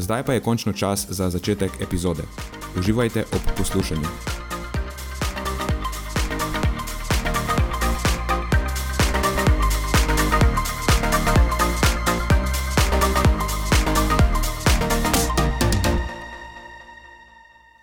[0.00, 2.22] Zdaj pa je končno čas za začetek epizode.
[2.78, 4.08] Uživajte ob poslušanju.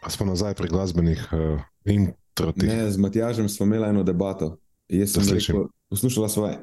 [0.01, 2.69] Pa smo nazaj pri glasbenih uh, introtih.
[2.69, 4.57] Ne, z Matjažem smo imeli eno debato.
[4.89, 6.57] Jaz sem rekel, poslušala svoje.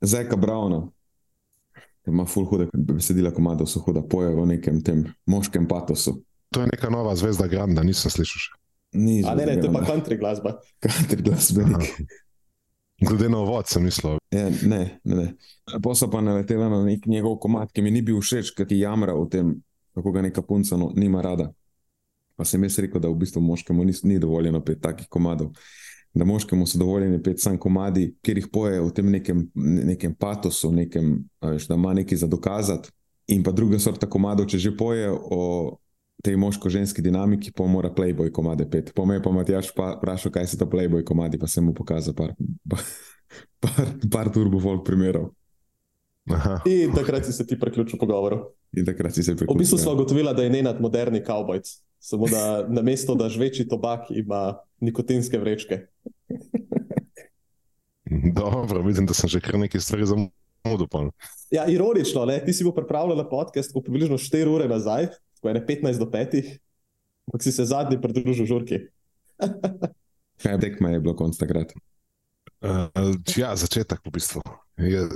[0.00, 1.03] Zajka Browna, ki
[2.06, 6.18] ima full hude besedila, komado so huda, poje v nekem tem moškem patosu.
[6.54, 8.52] To je neka nova zvezda Granda, nisem slišal še.
[8.94, 10.58] Ni A ne, ne, to je pa country glasba.
[10.78, 11.96] Kateri glasbenik.
[13.02, 15.26] Glede na uvod sem mislil, Ja, ne, ne, ne.
[15.82, 18.78] Pa so pa naletela na nek njegov komad, ki mi ni bil všeč, ker ti
[18.80, 19.50] jamra o tem,
[19.94, 21.50] kako ga neka punca no, nima rada.
[22.34, 25.52] Pa sem jaz rekel, da v bistvu moškemu ni, ni dovoljeno pet takih komadov.
[26.14, 30.70] Da moškemu so dovoljeni pet sam komadi, kjer jih poje v tem nekem, nekem patosu,
[30.72, 32.92] nekem, veš, da ima nekaj za dokazati.
[33.34, 35.78] In pa druga sorta komadov, če že poje o
[36.24, 38.92] tej moško-ženski dinamiki, pa mora Playboy komade pet.
[38.94, 41.74] Po me je pa Matjaš pa vprašal, kaj so to Playboy komadi, pa sem mu
[41.74, 42.32] pokazal par,
[43.60, 43.80] par,
[44.12, 45.32] par turbo folk primerov.
[46.32, 46.62] Aha.
[46.64, 48.38] In takrat si se ti priključil pogovoru.
[48.72, 51.68] In takrat si se V bistvu smo ugotovili, da je Nenad moderni kavbojc.
[52.04, 55.86] Samo da na mesto, da žveči tobak, ima nikotinske vrečke.
[58.40, 61.08] Dobro, vidim, da sem že kar nekaj stvari zamudil.
[61.50, 62.36] Ja, ironično, ne?
[62.44, 65.06] ti si bil pripravljen na podcast po približno 4 ure nazaj,
[65.40, 66.36] ko je ne 15 do 5,
[67.26, 68.82] ampak si se zadnji pridružil žurki.
[70.44, 71.72] Kaj tekma je bilo konc takrat?
[72.60, 74.44] Uh, ja, začetek v bistvu.
[74.76, 75.08] Ja,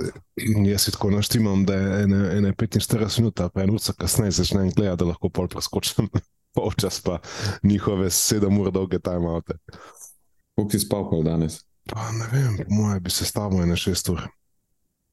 [0.65, 4.73] jaz si tako naštimam, da je ene, ene 45 minut, pa en urca kasneje začnem
[4.73, 6.09] gledati, da lahko pol preskočim.
[6.53, 7.19] Polčas pa
[7.63, 9.53] njihove 7 ur dolge timeoute.
[10.55, 11.61] Koliko si spal pol danes?
[11.85, 14.21] Pa ne vem, po moje bi se stavil na 6 ur.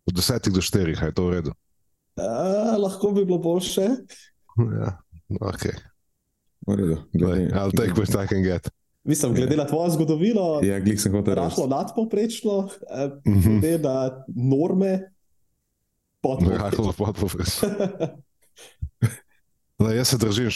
[0.07, 1.53] Od 10 do 4, je to v redu.
[2.17, 3.87] A, lahko bi bilo boljše.
[4.57, 4.99] Ja,
[5.41, 5.65] ok.
[6.67, 6.97] V redu.
[7.13, 8.71] Glej, I'll take what I can get.
[9.05, 11.41] Mislim, glede na tvojo zgodovino, Ja, sem hotel reči.
[11.43, 13.61] rahlo nadpoprečno, eh, Mhm.
[13.61, 15.13] glede na norme,
[16.21, 16.65] podporečno.
[16.65, 17.69] Rahlo podpovprečno.
[19.79, 20.51] Da, jaz se držim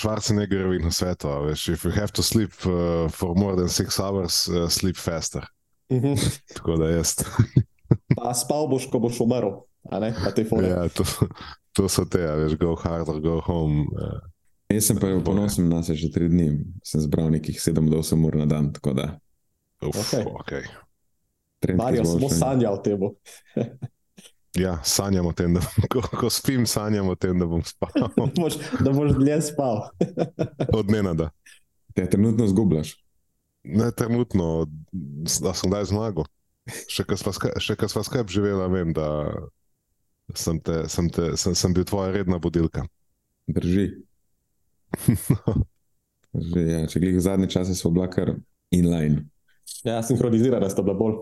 [0.91, 1.29] svetu.
[1.29, 4.97] a Veš, if you have to sleep uh, for more than six hours, uh, sleep
[4.97, 5.45] faster.
[5.93, 6.15] Mhm.
[6.57, 7.15] Tako da jaz.
[8.17, 9.51] Pa spal boš, ko boš umrl.
[9.91, 10.69] a ne, na tej fone.
[10.69, 11.05] ja, to,
[11.73, 13.89] to so te, a veš, go harder, go home.
[13.93, 14.21] Uh,
[14.71, 16.63] Jaz sem pa ponosen na se že tri dni.
[16.87, 19.19] Sem zbral nekih 7 do 8 ur na dan, tako da
[19.83, 20.25] uf, Okej.
[20.25, 20.65] okay.
[21.75, 23.01] Marijo samo sanja o tem.
[24.59, 25.61] Ja, sanjam o tem, da
[25.93, 27.93] ko, ko spim, sanjam o tem, da bom spal.
[28.17, 29.85] Da boš, da boš dlje spal.
[30.79, 31.31] Od nenada.
[31.95, 32.97] Te trenutno zgubljaš.
[33.65, 34.67] Ne trenutno,
[35.43, 36.27] da sem kdaj zmagal.
[36.91, 39.07] Še ko sva skupaj živela, vem, da
[40.35, 42.85] sem, te, sem, te, sem, sem bil tvoja redna budilka.
[43.51, 43.87] Drži.
[46.35, 46.87] Drži ja.
[46.91, 48.35] Če glih zadnje čase smo bila kar
[48.75, 49.27] inline.
[49.87, 51.21] Ja, sinhronizirana sta bila bolj.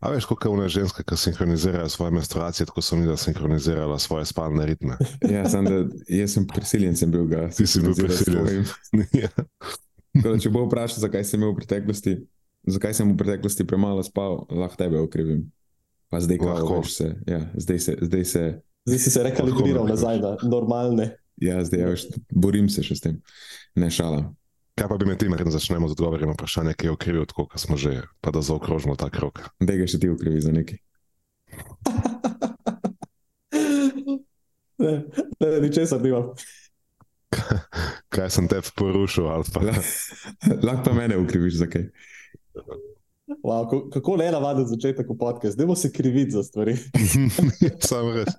[0.00, 4.26] A veš, kako je ona ženska, ki sinhronizira svoje menstruacije, tako sem jaz sinhronizirala svoje
[4.28, 4.98] spalne ritme.
[5.34, 7.48] Ja, sem, da, jaz sem prisiljen sem bil ga.
[7.48, 8.66] Ti si bil prisiljen.
[9.22, 9.30] Ja.
[10.12, 12.16] Tako da, če bo vprašal, zakaj sem imel v preteklosti,
[12.66, 15.46] zakaj sem v preteklosti premalo spal, lahko tebe okrivim.
[16.10, 18.44] Pa zdaj, kako se, ja, zdaj se, zdaj se,
[18.88, 21.10] Zdaj si se rekalibriral Lahko nazaj na normalne.
[21.36, 23.18] ja, zdaj, ja, veš, borim se še s tem.
[23.78, 24.24] Ne šala.
[24.80, 27.44] Kaj pa bi me ti, da začnemo z odgovori na vprašanje, ki je okrivil, tako
[27.46, 29.42] kot smo že, pa da zaokrožimo ta krok.
[29.60, 30.78] Da ga še ti ukrivi za nekaj.
[34.80, 35.04] Ne,
[35.36, 36.32] ne, ničesar nimam.
[38.14, 39.44] Kaj sem te porušil, La-
[40.64, 41.84] Lahko pa mene ukriviš za kaj.
[43.44, 46.80] Wow, ko- kako le navaden začetek v podcast, zdaj se kriviti za stvari.
[47.88, 48.32] sam res.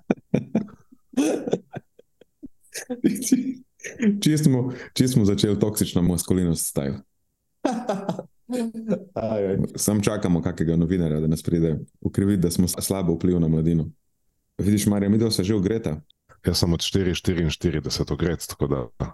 [4.20, 4.60] Čisto smo,
[4.94, 7.02] čist smo začeli toksično maskulinost stajati.
[9.14, 9.58] Aj, aj.
[9.76, 11.70] Sam čakamo kakega novinarja, da nas pride
[12.02, 13.86] ukriviti, da smo slabo vpliv na mladino.
[14.58, 16.02] Vidiš, Marija, mi dva se že ugreta,
[16.42, 17.80] Jaz sem od 4-44
[18.10, 19.14] ogret, tako da.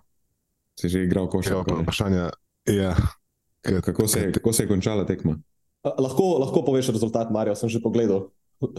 [0.74, 1.82] si že igral Ja, košarko.
[1.82, 2.30] vprašanje
[2.66, 2.94] je,
[3.62, 5.38] K- Kako se, je- kako se je končala tekma?
[5.84, 8.30] Lahko, lahko poveš rezultat, Marijo, sem že pogledal.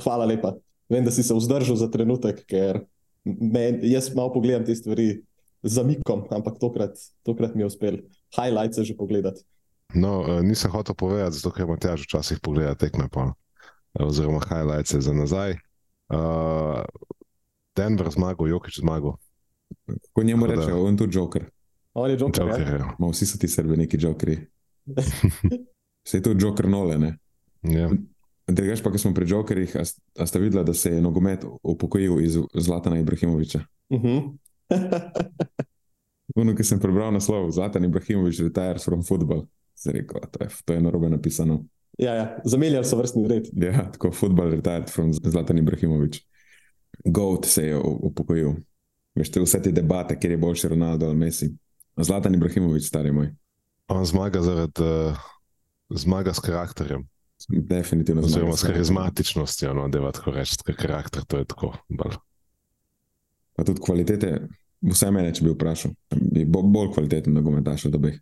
[0.03, 0.55] Hvala lepa.
[0.89, 2.81] Vem, da si se vzdržal za trenutek, ker
[3.25, 5.23] me, jaz malo pogledam te stvari
[5.63, 7.95] zamikom, ampak tokrat, tokrat mi je uspel
[8.37, 9.43] highlights že pogledati.
[9.95, 13.33] no, eh, nisem hotel povedati, zato ker Matjaž včasih pogleda tekme, pa,
[13.99, 15.57] eh, oziroma highlights za nazaj.
[16.09, 16.81] Uh,
[17.77, 19.17] Denver zmagal, Jokič zmagal,
[20.13, 21.45] Ko njemu Tako da- reče, on tu joker.
[21.95, 22.47] On je Joker.
[22.47, 22.75] Joker Ja?
[22.75, 22.85] je.
[22.99, 24.47] Ma vsi so ti srbi neki jokeri.
[26.09, 27.19] Se je to joker nole, ne?
[27.63, 27.91] Ja.
[28.47, 29.85] Drugač pa, ko smo pri jokerjih, a,
[30.19, 33.61] a ste videli, da se je nogomet upokojil iz Zlatana Ibrahimoviča?
[33.89, 34.37] Uh -huh.
[36.39, 39.47] Ono, ki sem prebral naslov, Zlatan Ibrahimovič retires from football.
[39.75, 41.65] Se rekel, to je, to je narobe napisano.
[41.99, 43.49] ja, ja, zamenjali so vrstni red.
[43.53, 46.21] Ja, tako football retired from Zlatan Ibrahimovič.
[47.05, 48.55] Goat se je u- upokojil.
[49.15, 51.51] Veš, te vse te debate, kjer je boljši Ronaldo ali Messi.
[51.97, 53.33] Zlatan Ibrahimovič, stari moj.
[53.89, 55.17] On zmaga zaradi uh,
[55.91, 57.09] zmaga s karakterjem,
[57.49, 61.73] Definitivno oziroma s karizmatičnostjo, no, da je tako reči, ker karakter to je tako.
[61.89, 62.19] Bolj.
[63.59, 64.33] Pa tudi kvalitete,
[64.87, 68.21] vse mene, če bi vprašal, bi bo, bolj kvaliteten nogometaš od obeh.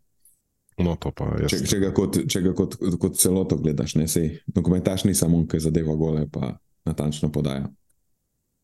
[0.80, 1.52] No, pa pa jaz.
[1.52, 4.30] Če, če ga, kot, če ga kot, kot celoto gledaš, ne sej.
[4.56, 6.54] Nogometaš ni samo ki zadeva gole, pa
[6.88, 7.68] natančno podaja.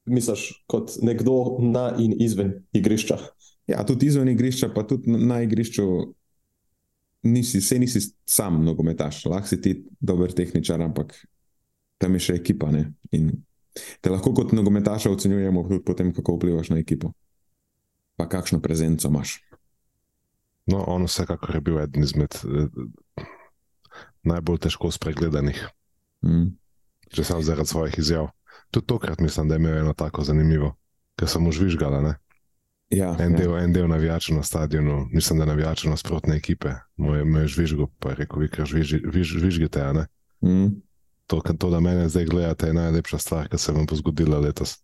[0.09, 3.21] Misliš, kot nekdo na in izven igrišča.
[3.71, 5.87] Ja, tudi izven igrišča, pa tudi na, na igrišču
[7.29, 11.15] nisi, se nisi sam nogometaš, lahko si ti dober tehničar, ampak
[12.03, 12.73] tam je še ekipa.
[12.75, 12.89] Ne?
[13.13, 13.31] In
[14.01, 17.13] te lahko kot nogometaša ocenjujemo tudi po tem, kako vplivaš na ekipo.
[18.17, 19.39] Pa kakšno prezenco imaš.
[20.67, 23.25] No, on vsekakor je bil eden izmed eh,
[24.23, 25.69] najbolj težko spregledanih,
[26.23, 26.55] Mm.
[27.11, 28.29] že sam zaradi svojih izjav.
[28.71, 30.77] Tudi tokrat mislim, da je imel eno tako zanimivo,
[31.19, 32.01] ker sem mu žvižgala.
[32.01, 32.15] Ne?
[32.91, 33.39] Ja, En, ja.
[33.39, 37.47] del, en del navijačev na stadionu, mislim, da navijačev nasprotne ekipe, mu je, mu je
[37.47, 39.81] žvižgal, pa je rekel, vi kar žviž, žviž, žvižgite.
[39.83, 40.07] a ne?"
[40.45, 40.79] Mm.
[41.33, 44.77] To, to, da mene zdaj gledate, je najlepša stvar, ki se vam bo zgodila letos.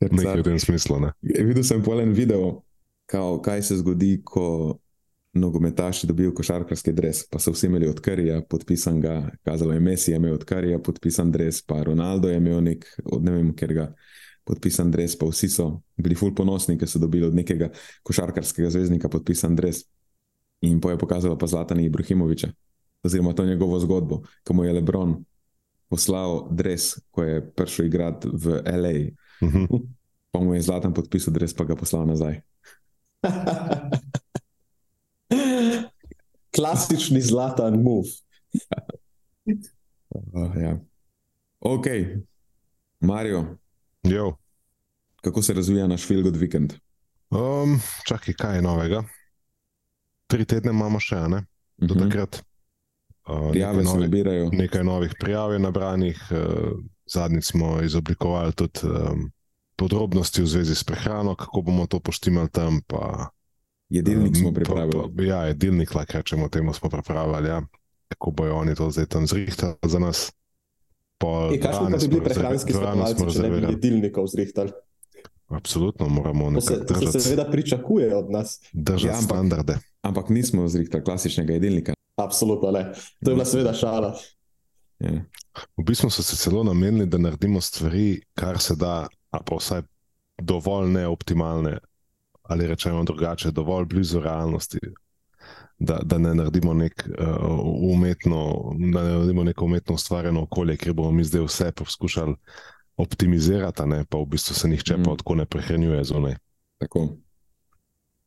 [0.00, 1.00] Nekaj v tem smislu.
[1.04, 1.12] Ne?
[1.20, 2.62] Videl sem polen video,
[3.06, 4.78] kao, kaj se zgodi, ko
[5.36, 7.26] nogometaši dobijo košarkarski dres.
[7.28, 10.78] Pa so vsi imeli od Karija podpisan ga, kazalo je Messi, je imel od Karija
[10.78, 13.86] podpisan dres, pa Ronaldo je imel nek, od ne vem, ker ga
[14.48, 17.68] podpisan dres, pa vsi so bili ful ponosni, ker so dobili od nekega
[18.02, 19.84] košarkarskega zvezdnika podpisan dres.
[20.64, 22.52] In po je pokazalo pa Zlatana Ibrahimoviča,
[23.02, 25.24] oziroma to njegovo zgodbo, ko mu je Lebron
[25.88, 28.94] poslal dres, ko je prišel igrati v LA.
[29.42, 29.66] Mhm.
[30.30, 32.40] Pa mu je Zlatan podpisal dres, pa ga poslal nazaj.
[36.50, 38.08] Klasični zlatan move.
[39.44, 40.78] Uh, ja.
[41.60, 41.86] Ok,
[43.00, 43.56] Marijo,
[44.02, 44.36] Jo.
[45.16, 46.72] kako se razvija naš Filgod vikend?
[47.30, 49.02] Um, čakaj, kaj je novega?
[50.26, 51.44] Tri tedne imamo še, ne?
[51.78, 52.02] Do Mhm.
[52.02, 52.34] takrat.
[52.36, 52.51] Uh,
[53.24, 54.50] Prijave nekaj se nabirajo.
[54.52, 56.38] Nekaj novih prijav je nabranih, uh,
[57.06, 59.30] zadnjič smo izoblikovali tudi um,
[59.76, 62.80] podrobnosti v zvezi s prehrano, kako bomo to poštimali tam.
[62.86, 63.30] Pa,
[63.88, 65.02] Jedilnik um, smo pripravili.
[65.16, 67.48] Pa, ja, jedilnik, lahko rečemo, temu smo pripravili.
[67.48, 67.62] Ja.
[68.08, 70.32] Kako bojo oni to zdaj tam zrihtali za nas.
[71.52, 74.72] E, Kakšni pa bi bili prehranski svetovalci, če ne bi jedilnikov zrihtali?
[75.48, 78.60] Absolutno moramo To se, to se seveda pričakuje od nas.
[78.72, 79.78] držati Ja, ampak- standarde.
[80.02, 81.94] Ampak nismo zrihtali klasičnega jedilnika.
[82.16, 82.92] Absolutno ne.
[83.24, 84.14] To je bila seveda šala.
[84.98, 85.10] Ja.
[85.76, 89.82] V bistvu so se celo namenili, da naredimo stvari, kar se da, a pa vsaj
[90.38, 91.78] dovolj neoptimalne,
[92.42, 94.78] ali rečemo drugače, dovolj blizu realnosti.
[95.78, 97.60] Da, da ne naredimo nek, uh,
[97.94, 102.34] umetno, da ne naredimo neko umetno ustvarjeno okolje, kjer bomo mi zdaj vse poskušali
[102.96, 105.04] optimizirati, ne, pa v bistvu se nihče Mm.
[105.04, 106.36] pa tako ne prehranjuje zunaj.
[106.78, 107.08] Tako.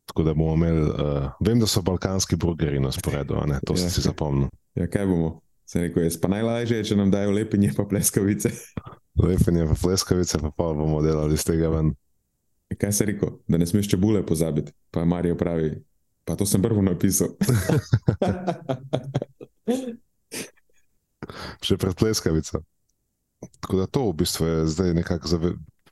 [0.06, 3.34] Tako da bomo imeli, uh, vem, da so balkanski burgeri na sporedu,
[3.66, 3.76] to Ja.
[3.76, 4.48] sem si zapomnil.
[4.74, 5.40] Ja, kaj bomo?
[5.66, 8.50] Se rekel, jaz pa najlažje je, če nam dajo lepinje pa pleskavice.
[9.18, 11.90] Lepenje, pa fleskavice, pa, pa bomo delali iz tega ven.
[12.78, 13.28] Kaj se rekel?
[13.48, 14.72] Da ne smeš čebule pozabiti.
[14.90, 15.82] Pa Marijo pravi,
[16.24, 17.28] pa to sem prvo napisal.
[21.66, 22.62] še pred pleskavico.
[23.60, 25.28] Tako da to v bistvu je zdaj nekako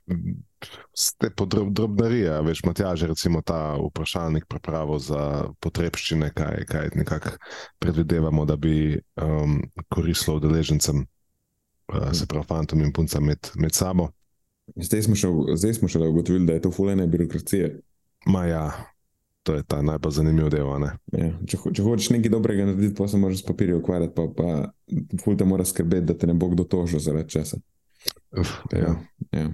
[0.07, 7.35] za te podrobnarije, a veš, Matjaž, recimo ta vprašalnik pripravo za potrebščine, kaj, kaj nekako
[7.79, 11.05] predvidevamo, da bi um, koristilo udeležencem,
[11.93, 14.09] uh, se pravi fantom in puncam med, med sabo.
[14.75, 15.29] Zdaj smo, še,
[15.61, 17.75] zdaj smo šele ugotovili, da je to fulene birokracije.
[18.25, 18.63] Ma ja,
[19.45, 20.65] to je ta najbolj zanimiv del.
[21.13, 24.25] Ja, če, ho- če hočeš nekaj dobrega narediti, pa se moraš s papirjem ukvarjati, pa,
[24.33, 27.61] pa ful te mora skrbeti, da te ne bo kdo tožil zaradi česa.
[28.37, 28.95] Uf, Ja.
[29.33, 29.49] Ja.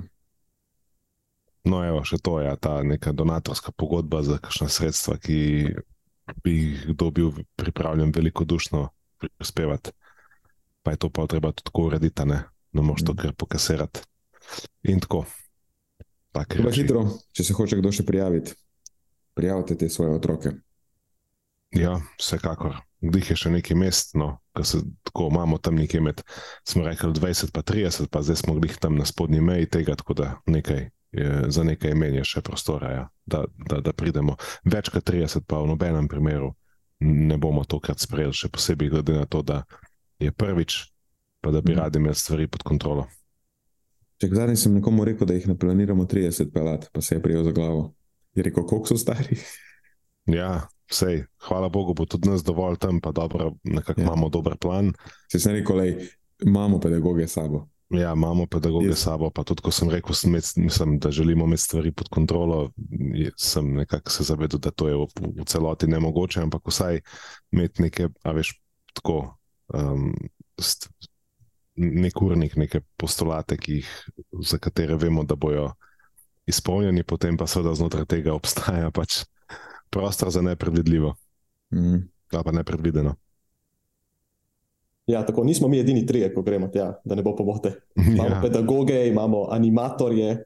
[1.63, 5.37] No, evo, še to je ta neka donatorska pogodba za kakšna sredstva, ki
[6.41, 8.87] bi jih kdo bil pripravljen velikodušno
[9.21, 9.93] prispevati.
[10.81, 12.41] Pa je to pa treba tudi tako urediti, ne,
[12.73, 14.01] ne moreš to kar pokasirati.
[14.89, 15.25] In tako.
[16.31, 16.81] Treba reči.
[16.81, 17.03] hitro,
[17.35, 18.55] če se hoče kdo še prijaviti,
[19.35, 20.53] prijavite te svoje otroke.
[21.75, 22.79] Ja, vsekakor.
[23.01, 26.21] Dih je še nekaj mest, no, ko se tako imamo tam nekje med,
[26.67, 30.15] smo rekli 20 pa 30, pa zdaj smo glih tam na spodnji meji tega, tako
[30.19, 34.35] da nekaj, je, za nekaj imen je še prostora, ja, da, da, da pridemo.
[34.63, 36.53] Več kot 30 pa v nobenem primeru
[36.99, 39.63] ne bomo tokrat sprejeli, še posebej glede na to, da
[40.19, 40.91] je prvič,
[41.41, 41.79] pa da bi Mhm.
[41.79, 43.07] radi imeli stvari pod kontrolo.
[44.17, 47.43] Če zadnji sem nekomu rekel, da jih ne planiramo 30 pelat, pa se je prijel
[47.43, 47.93] za glavo.
[48.35, 49.35] Je rekel, koliko so stari?
[50.27, 54.05] Ja, vsej, hvala Bogu, bo tudi nas dovolj tam, pa dobro, nekako ja.
[54.05, 54.91] imamo dober plan.
[55.27, 55.95] Se sem rekel, lej,
[56.45, 57.65] imamo pedagoge s sabo.
[57.91, 61.45] Ja, imamo pedagoge s sabo, pa tudi ko sem rekel, sem imel, mislim, da želimo
[61.45, 62.71] imeti stvari pod kontrolo,
[63.37, 65.07] sem nekako se zavedel, da to je v,
[65.41, 67.01] v celoti nemogoče, ampak vsaj
[67.51, 68.53] imeti neke, a veš,
[68.93, 69.35] tako,
[69.73, 70.13] um,
[70.59, 70.87] st,
[71.75, 73.89] nek urnik, neke postulate, jih,
[74.39, 75.73] za katere vemo, da bojo
[76.47, 79.25] izpolnjeni, potem pa seveda znotraj tega obstaja pač
[79.89, 81.15] prostor za nepredvidljivo,
[81.71, 82.07] Mm.
[82.31, 83.15] ali pa nepredvideno.
[85.11, 87.73] Ja, tako nismo mi edini trije, ko gremo tja, da ne bo pomote.
[88.13, 88.39] Imamo ja.
[88.41, 90.37] Pedagoge, imamo animatorje,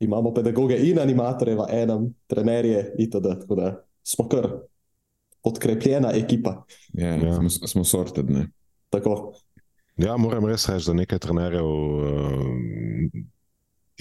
[0.00, 3.34] imamo pedagoge in animatorje v enem, trenerje itd.
[3.42, 3.72] Tako da
[4.02, 4.48] smo kar
[5.42, 6.64] podkrepljena ekipa.
[6.92, 7.34] Ja, Ja.
[7.34, 8.30] Smo, smo sorted.
[8.30, 8.48] Ne?
[8.90, 9.32] Tako,
[9.96, 13.12] Ja, moram res reči, da nekaj trenerjev uh,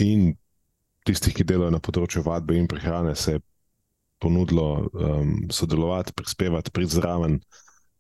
[0.04, 0.34] in
[1.08, 3.44] tistih, ki delajo na področju vadbe in prehrane, se je
[4.20, 7.40] ponudilo um, sodelovati, prispevati, priti zraven.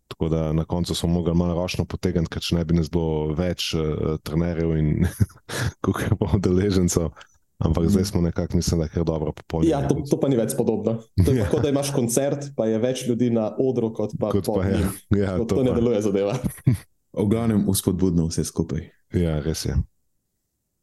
[0.07, 3.33] Tako da na koncu smo mogli malo ročno potegniti, ker če ne bi nas bilo
[3.33, 3.81] več uh,
[4.19, 4.91] trenerjev in
[5.83, 7.09] kako pa udeležencev.
[7.57, 9.71] Ampak zdaj smo nekako, mislim, da je kar dobro popolnjeni.
[9.71, 10.97] ja, to, to pa ni več podobno.
[11.15, 11.45] To je Ja.
[11.45, 14.81] tako, da imaš koncert, pa je več ljudi na odru, kot pa Kot pa je.
[15.21, 16.35] Ja, Tako, to to ne pa, deluje zadeva.
[17.15, 18.83] V glavnem, uspodbudno vse skupaj.
[19.13, 19.75] ja, res je.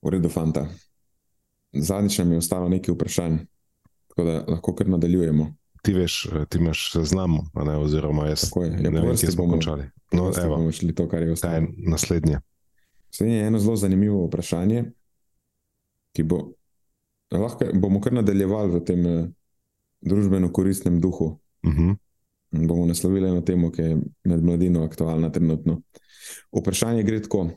[0.02, 0.64] V redu, fanta.
[1.72, 3.36] Zadnjič nam je ostalo nekaj vprašanj,
[4.08, 5.52] tako da lahko kar nadaljujemo.
[5.82, 8.70] Ti veš, eh, ti imaš seznam, a ne, oziroma jaz Tako je.
[8.70, 9.90] Ja, ne vem, kje smo bomo- končali.
[10.12, 11.66] No, evo, bomo šli to, kar je kaj je ostalo.
[11.76, 12.40] naslednje?
[13.10, 14.84] Slednje je eno zelo zanimivo vprašanje,
[16.12, 16.52] ki bo,
[17.30, 19.26] lahko bomo kar nadaljevali v tem eh,
[20.00, 21.38] družbeno koristnem duhu.
[21.62, 21.96] Uh -huh.
[22.50, 25.82] bomo naslovili eno temo, ki je med mladino aktualna trenutno.
[26.52, 27.50] Vprašanje gre tako.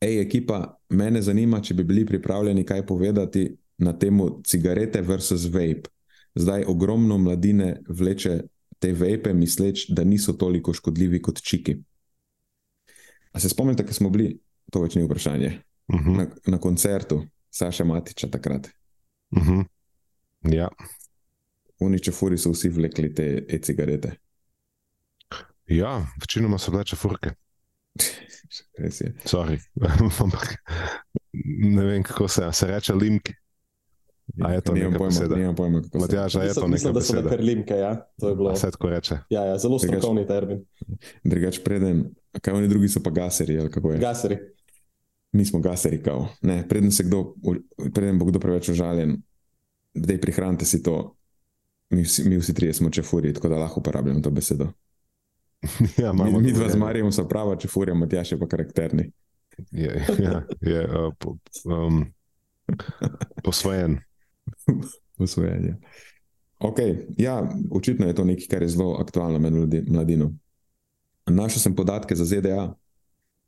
[0.00, 5.90] Ej, ekipa, mene zanima, če bi bili pripravljeni kaj povedati na temo cigarete versus vape.
[6.34, 8.40] Zdaj ogromno mladine vleče
[8.78, 11.76] te vape, misleč, da niso toliko škodljivi kot čiki.
[13.32, 14.38] A se spomnite, ko smo bili,
[14.72, 15.58] to več ni vprašanje,
[15.90, 16.16] Uh -huh.
[16.16, 18.70] na, na koncertu Saša Matiča takrat.
[19.30, 19.64] Uh -huh.
[20.42, 20.68] Ja,
[21.80, 24.12] Uniče furi so vsi vlekli te e-cigarete.
[25.66, 27.30] ja, večinoma so bile čefurke.
[28.78, 29.14] Res je.
[29.24, 29.58] Sorry.
[30.22, 30.56] Ampak
[31.72, 33.34] ne vem, kako se, se reče limki.
[34.42, 35.36] A je to Nimam neka pojma, beseda?
[35.36, 37.30] nimam pojma, kako se Matjaž, a je to Mislim, neka mislim, da so beseda?
[37.30, 38.06] nakrlimke, ja.
[38.20, 38.50] To je bilo.
[38.50, 39.18] A se tako reče.
[39.30, 40.64] Ja, ja, zelo strokovni termin.
[41.24, 42.04] Drugač, preden,
[42.40, 43.98] kaj oni drugi so pa gaseri, ali kako je?
[43.98, 44.38] Gaseri.
[45.32, 46.28] Mi smo gaseri, kao.
[46.42, 47.34] Ne, preden, se kdo,
[47.94, 49.22] preden bo kdo preveč užaljen,
[49.94, 51.16] da prihranite si to.
[51.90, 54.68] Mi vsi, mi vsi trije smo čefuri, tako da lahko uporabljamo to besedo.
[56.02, 56.76] Ja, Mi, mi dva to, z.
[56.78, 59.10] Marijem so prava čefurja, Matjaš je pa karakterni.
[59.70, 62.06] Je, ja, je uh, po, um,
[63.44, 63.98] posvojen.
[65.18, 65.76] Usvojenje.
[66.58, 66.78] Ok,
[67.16, 70.32] ja, očitno je to nekaj, kar je zelo aktualno med mladi- mladino.
[71.26, 72.74] Našel sem podatke za ZDA.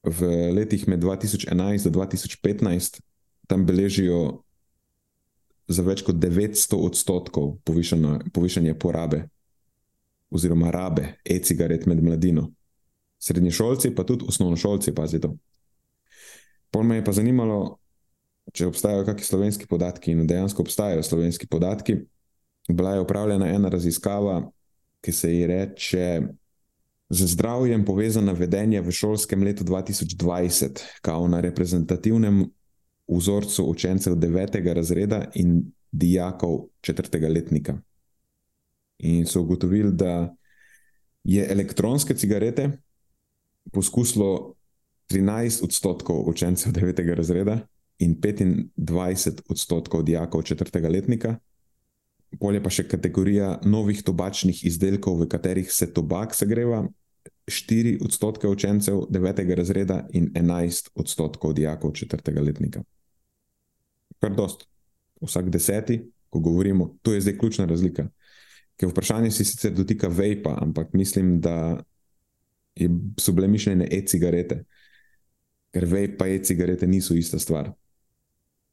[0.02, 3.00] V letih med 2011 do 2015
[3.46, 4.42] tam beležijo
[5.68, 9.28] za več kot 900 odstotkov povišana- povišanje porabe
[10.30, 12.50] oziroma rabe e-cigaret med mladino.
[13.18, 15.28] Srednješolci, pa tudi osnovnošolci, pazite.
[16.70, 17.78] Pol me je pa zanimalo,
[18.52, 22.00] če obstajajo kakšni slovenski podatki, in dejansko obstajajo slovenski podatki.
[22.68, 24.42] Bila je upravljena ena raziskava,
[25.02, 26.04] ki se ji reče
[27.12, 32.46] Z zdravjem povezano vedenje v šolskem letu 2020, kao na reprezentativnem
[33.04, 34.72] vzorcu učencev 9.
[34.72, 35.60] razreda in
[35.92, 37.28] dijakov 4.
[37.28, 37.76] letnika.
[38.98, 40.32] In so ugotovili, da
[41.24, 42.70] je elektronske cigarete
[43.72, 44.54] poskusilo
[45.10, 47.14] 13 odstotkov učencev 9.
[47.14, 47.60] razreda
[48.02, 51.36] in 25 odstotkov dijakov četrtega letnika.
[52.40, 56.82] Polje pa še kategorija novih tobačnih izdelkov, v katerih se tobak segreva,
[57.46, 59.54] 4 odstotke učencev 9.
[59.54, 62.82] razreda in 11 odstotkov dijakov četrtega letnika.
[64.18, 64.66] Kar dost.
[65.22, 68.08] Vsak deseti, ko govorimo, to je zdaj ključna razlika.
[68.76, 71.82] Ker vprašanje se sicer dotika vejpa, ampak mislim, da
[72.74, 72.88] je,
[73.20, 74.64] so bile mišljene e-cigarete,
[75.70, 77.70] ker vejp pa e-cigarete niso ista stvar.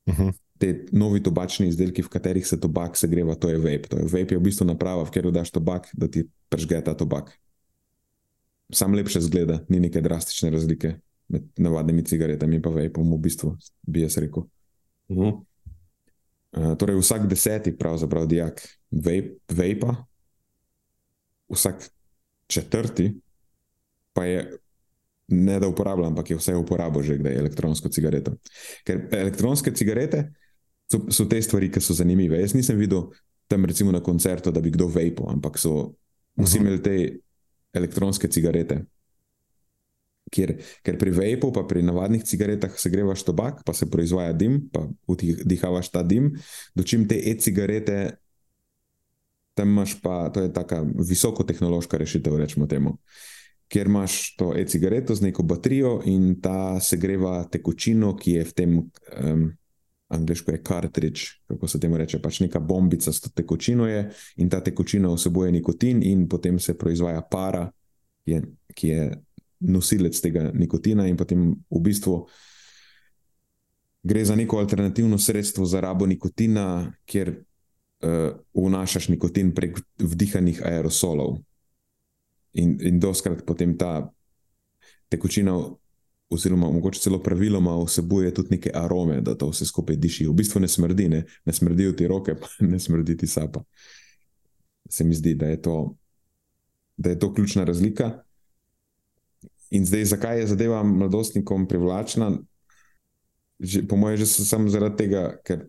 [0.10, 0.34] Uh -huh.
[0.58, 3.88] Te novi tobačni izdelki, v katerih se tobak segreva, to je vejp.
[3.88, 6.94] To je vejp je v bistvu naprava, v kateri daš tobak, da ti pržge ta
[6.94, 7.32] tobak.
[8.74, 14.01] Sam lepše zgleda, ni neke drastične razlike med navadnimi cigaretami in vejpom, v bistvu, bi
[14.01, 14.44] jaz rekel.
[15.08, 15.46] Uh -huh.
[16.51, 18.62] Uh, torej, vsak deseti, pravzaprav, dijak
[19.50, 20.06] vejpa,
[21.50, 21.89] vsak
[22.48, 23.13] četrti
[24.13, 24.58] pa je
[25.29, 28.36] ne da uporablja, ampak je vse uporabo že kdaj elektronsko cigareto.
[28.86, 30.29] Ker elektronske cigarete
[30.91, 32.39] so, so te stvari, ki so zanimive.
[32.41, 33.09] Jaz nisem videl
[33.48, 35.93] tam, recimo na koncertu, da bi kdo vejpo, ampak so
[36.38, 36.65] vsi Mhm.
[36.65, 36.95] imeli te
[37.74, 38.86] elektronske cigarete.
[40.29, 40.53] Ker,
[40.86, 44.86] ker pri vejpu, pa pri navadnih cigaretah se grevaš tobak, pa se proizvaja dim, pa
[45.07, 46.36] vdihavaš ta dim,
[46.77, 48.17] dočim te e-cigarete,
[49.57, 52.98] tam imaš pa, to je taka visokotehnološka rešitev, rečemo temu.
[53.70, 58.78] Ker imaš to e-cigareto z neko baterijo in ta segreva tekočino, ki je v tem,
[58.82, 59.44] um,
[60.10, 64.08] angliško je cartridge, kako se temu reče, pač neka bombica s to tekočino je
[64.42, 67.68] in ta tekočina vsebuje nikotin in potem se proizvaja para,
[68.26, 68.42] ki je,
[68.74, 69.10] ki je
[69.60, 72.24] nosilec tega nikotina in potem v bistvu
[74.04, 81.38] gre za neko alternativno sredstvo za rabo nikotina, kjer uh, vnašaš nikotin prek vdihanih aerosolov.
[82.53, 84.10] In, in doskrat potem ta
[85.10, 85.53] tekočina,
[86.29, 90.27] oziroma mogoče celo praviloma, vsebuje tudi neke arome, da to vse skupaj diši.
[90.27, 93.63] V bistvu ne smrdi, ne, ne smrdijo ti roke, pa ne smrdi ti sapa.
[94.89, 95.96] Se mi zdi, da je to,
[96.98, 98.24] da je to ključna razlika.
[99.70, 102.31] In zdaj, zakaj je zadeva mladostnikom privlačna?
[103.59, 105.68] Že, po mojem, že samo zaradi tega, ker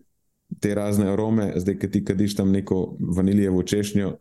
[0.59, 4.15] te razne arome, zdaj, ki ti kadiš tam neko vaniljevo češnjo,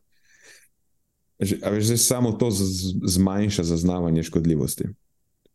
[1.40, 2.50] a veš, zdaj samo to
[3.06, 4.84] zmanjša zaznavanje škodljivosti.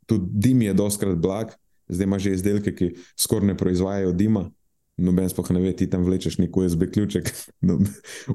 [0.05, 1.53] Tudi dim je doskrat blag,
[1.87, 4.49] zdaj imaš že izdelke, ki skoraj ne proizvajajo dima.
[4.97, 7.31] Noben sploh ne ve, ti tam vlečeš neki USB ključek,
[7.67, 7.79] no,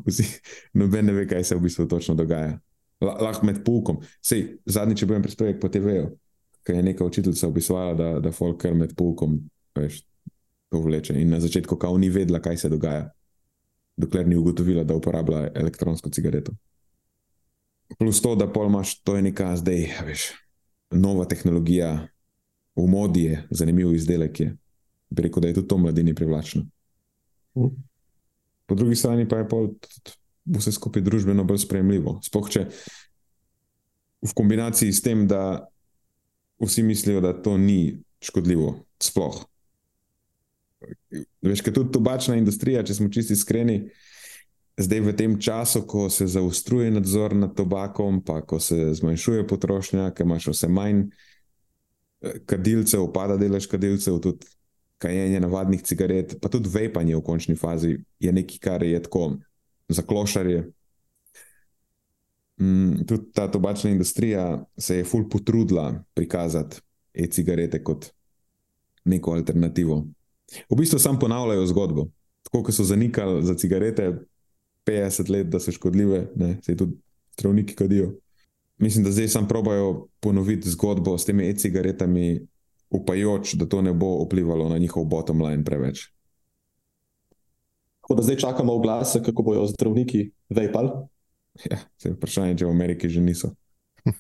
[0.07, 0.27] vsi,
[0.77, 2.59] noben ne ve, kaj se v bistvu točno dogaja.
[3.01, 4.03] La- Lahko med poukom.
[4.23, 6.11] Sej, zadnjič je bil en prispevek po TV-ju,
[6.67, 9.39] ki je neka učiteljica opisovala, da, da folk kar med poukom
[9.75, 10.03] veš,
[10.69, 11.17] to vleče.
[11.17, 13.09] In na začetku, kao ni vedela, kaj se dogaja,
[13.97, 16.53] dokler ni ugotovila, da uporablja elektronsko cigareto.
[17.99, 20.31] Plus to, da pol imaš, to je neka zdaj, veš,
[20.91, 22.09] nova tehnologija,
[22.77, 24.41] v modi je zanimiv izdelek.
[24.41, 24.57] Je.
[25.11, 26.67] Bi rekel, da je tudi to mladini privlačno.
[27.59, 27.75] Mhm.
[28.67, 32.21] Po drugi strani pa je pol tudi vse skupaj družbeno bolj sprejemljivo.
[32.23, 32.67] Sploh če
[34.23, 35.67] v kombinaciji s tem, da
[36.63, 39.41] vsi mislijo, da to ni škodljivo, sploh.
[41.43, 43.83] Veš, ker tudi tobačna industrija, če smo čisti iskreni,
[44.83, 50.11] zdaj v tem času, ko se zaostruje nadzor nad tobakom, pa ko se zmanjšuje potrošnja,
[50.15, 54.49] ker imaš vse manj eh, kadilcev, pada delež kadilcev, tudi
[55.01, 59.39] kajenje navadnih cigaret, pa tudi vejpanje v končni fazi je nekaj, kar je tako
[59.89, 60.67] za klošarje.
[62.61, 66.81] Mm, tudi ta tobačna industrija se je ful potrudila prikazati
[67.15, 68.11] e-cigarete kot
[69.05, 70.05] neko alternativo.
[70.71, 72.07] V bistvu sam ponavljajo zgodbo.
[72.43, 74.13] Tako kot so zanikali za cigarete
[74.91, 76.97] 50 let, da so škodljive, ne, se tudi
[77.39, 78.13] zdravniki kadijo.
[78.79, 82.41] Mislim, da zdaj sam probajo ponoviti zgodbo s temi e-cigaretami,
[82.91, 86.09] upajoč, da to ne bo vplivalo na njihov bottom line preveč.
[88.01, 90.91] Tako da zdaj čakamo oglase, kako bojo zdravniki vejpali.
[91.71, 93.53] Ja, se je vprašanje, če v Ameriki že niso.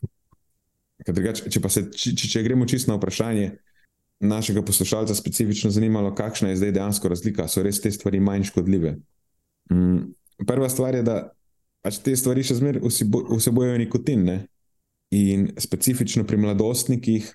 [1.08, 3.50] Drugač, če, se, če, če- če gremo čisto na vprašanje
[4.20, 8.98] našega poslušalca, specifično zanimalo, kakšna je zdaj dejansko razlika, so res te stvari manj škodljive.
[9.72, 10.12] Mm,
[10.46, 11.18] prva stvar je, da
[11.84, 14.24] pač te stvari še zmeraj vsebujejo nikotin.
[14.26, 14.38] Ne?
[15.16, 17.30] In specifično pri mladostnikih,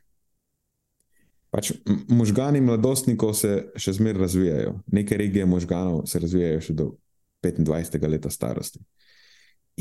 [1.52, 1.72] pač
[2.12, 4.78] možgani mladostnikov se še zmeraj razvijajo.
[4.96, 6.92] Neke regije možganov se razvijajo še do
[7.46, 8.00] 25.
[8.10, 8.82] leta starosti.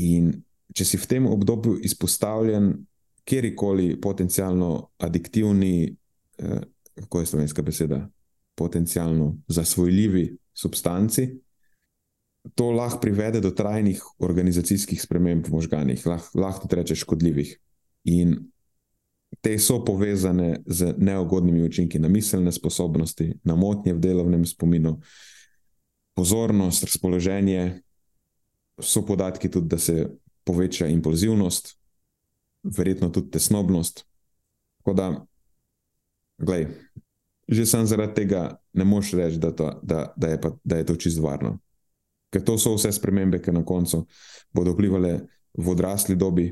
[0.03, 0.33] In
[0.75, 2.73] če si v tem obdobju izpostavljen
[3.25, 6.61] kjerkoli potencialno adiktivni, eh,
[6.95, 8.03] kako je slovenska beseda,
[8.55, 11.27] potencialno zasvojljivi substanci,
[12.53, 17.55] to lahko privede do trajnih organizacijskih sprememb v možganih, lahko lah tudi rečeš škodljivih.
[18.05, 18.35] In
[19.41, 24.99] te so povezane z neugodnimi učinki na miselne sposobnosti, na motnje v delovnem spominu,
[26.15, 27.81] pozornost, razpoloženje.
[28.79, 30.09] So podatki tudi, da se
[30.43, 31.77] poveča impulzivnost,
[32.63, 34.05] verjetno tudi tesnobnost.
[34.77, 35.25] Tako da,
[36.37, 36.67] gledaj,
[37.47, 40.85] že sam zaradi tega ne moš reči, da, to, da, da, je pa, da je
[40.85, 41.57] to čisto varno.
[42.35, 44.01] Ker to so vse spremembe, ki na koncu
[44.51, 45.13] bodo vplivali
[45.55, 46.49] v odrasli dobi,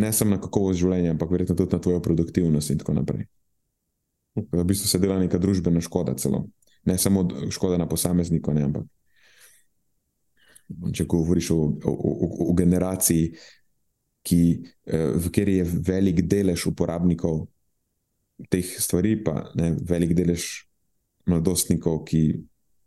[0.00, 3.26] ne samo na kakovost življenja, ampak verjetno tudi na tvojo produktivnost in tako naprej.
[4.40, 6.46] V bistvu se dela neka družbena škoda, celo.
[6.88, 8.86] ne samo škoda na posamezniku, ne, ampak
[10.96, 13.34] če govoriš o, o, o, o generaciji,
[14.24, 14.40] ki,
[14.86, 17.42] v kateri je velik delež uporabnikov
[18.52, 20.46] teh stvari, pa ne, velik delež
[21.28, 22.22] mladostnikov, ki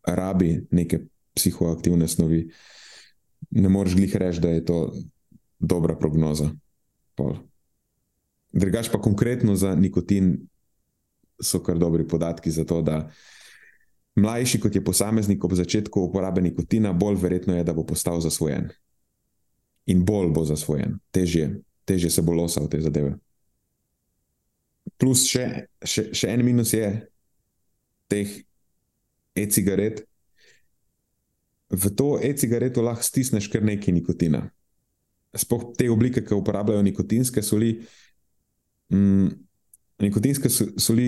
[0.09, 2.45] rabi neke psihoaktivne snovi,
[3.51, 4.79] ne moreš glih reči, da je to
[5.59, 6.51] dobra prognoza.
[8.53, 10.37] Drugač pa konkretno za nikotin
[11.41, 13.09] so kar dobri podatki za to, da
[14.15, 18.69] mlajši kot je posameznik ob začetku uporabe nikotina, bolj verjetno je, da bo postal zasvojen.
[19.85, 23.17] In bolj bo zasvojen, težje, težje se bo losal te zadeve.
[24.97, 26.87] Plus še, še, še en minus je
[28.11, 28.29] teh
[29.35, 30.03] e-cigaret.
[31.73, 34.43] V to e-cigareto lahko stisneš kar nekaj nikotina.
[35.33, 37.73] Sploh te oblike, ki uporabljajo nikotinske soli.
[38.93, 39.31] Mm,
[40.05, 41.07] nikotinske soli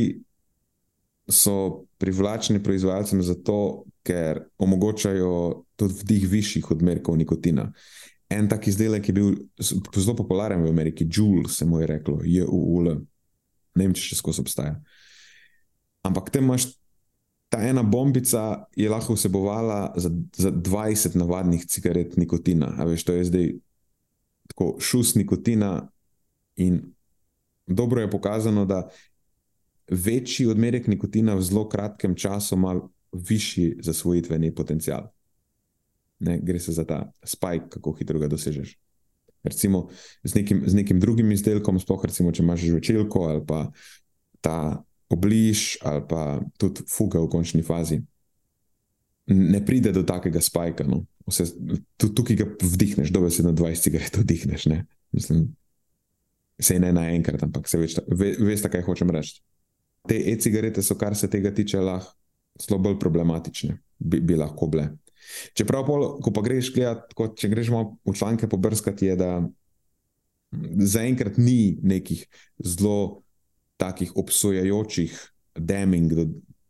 [1.30, 7.72] so privlačne proizvajalcem zato, ker omogočajo tudi vdih višjih odmerkov nikotina.
[8.30, 12.96] En tak izdelek je bil zelo popularen v Ameriki, Juul, se mu je reklo, J-U-U-L
[13.76, 14.76] ne vem, če še skozi obstaja.
[16.06, 16.70] Ampak te imaš,
[17.56, 22.74] ta ena bombica je lahko vsebovala za, za 20 navadnih cigaret nikotina.
[22.78, 23.52] A veš, to je zdaj
[24.48, 25.88] tako šus nikotina.
[26.56, 26.82] In
[27.68, 28.90] dobro je pokazano, da
[29.92, 32.76] večji odmerek nikotina v zelo kratkem času ima
[33.12, 35.08] višji zasvojitveni potencial.
[36.20, 38.78] Ne, gre se za ta spike, kako hitro ga dosežeš
[39.46, 39.90] recimo
[40.24, 43.60] z nekim, z nekim drugim izdelkom, sploh recimo, če imaš žvečilko ali pa
[44.42, 48.02] ta obliž ali pa tudi fuga v končni fazi.
[49.28, 50.86] Ne pride do takega spajka.
[50.86, 51.06] No.
[51.26, 51.48] Vse,
[51.98, 54.66] tukaj ga vdihneš, dobro se na 20 cigaret vdihneš.
[54.66, 54.86] Ne?
[55.12, 55.48] Mislim,
[56.60, 59.42] se ne naenkrat, ampak se veš, ve, veš, kaj hočem reči.
[60.06, 62.14] Te e-cigarete so, kar se tega tiče, lahko
[62.62, 64.90] zelo bolj problematične, bi, bi lahko bile.
[65.58, 69.32] Čeprav, pol, ko pa greš gledat, kot, če greš malo v članke pobrskati, je, da
[70.96, 72.24] zaenkrat ni nekih
[72.64, 73.25] zelo
[73.78, 75.16] takih obsojajočih
[75.56, 76.12] deming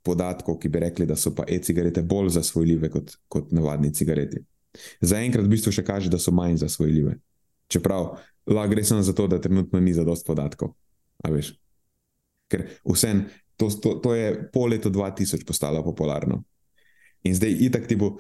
[0.06, 4.44] podatkov, ki bi rekli, da so pa e-cigarete bolj zasvojljive kot, kot navadni cigareti.
[5.02, 7.16] Zaenkrat v bistvu še kaže, da so manj zasvojljive.
[7.72, 8.12] Čeprav
[8.46, 10.76] lahko gre samo zato, da trenutno ni zadost podatkov.
[12.52, 13.26] Ker vsem,
[13.58, 16.44] to, to, to je po letu 2000 postalo popularno.
[17.26, 18.20] In zdaj, itak ti bo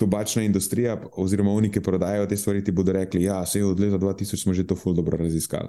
[0.00, 3.80] tobačna industrija, oziroma oni, ki prodajajo te stvari, ti bodo rekli: Ja, se je od
[3.80, 5.68] leta 2000 smo že to ful dobro raziskali.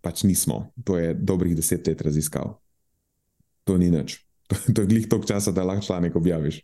[0.00, 2.56] Pač nismo, to je dobrih deset let raziskav.
[3.64, 4.24] To ni nič.
[4.48, 6.62] To, to je glih toliko časa, da lahko članek objaviš.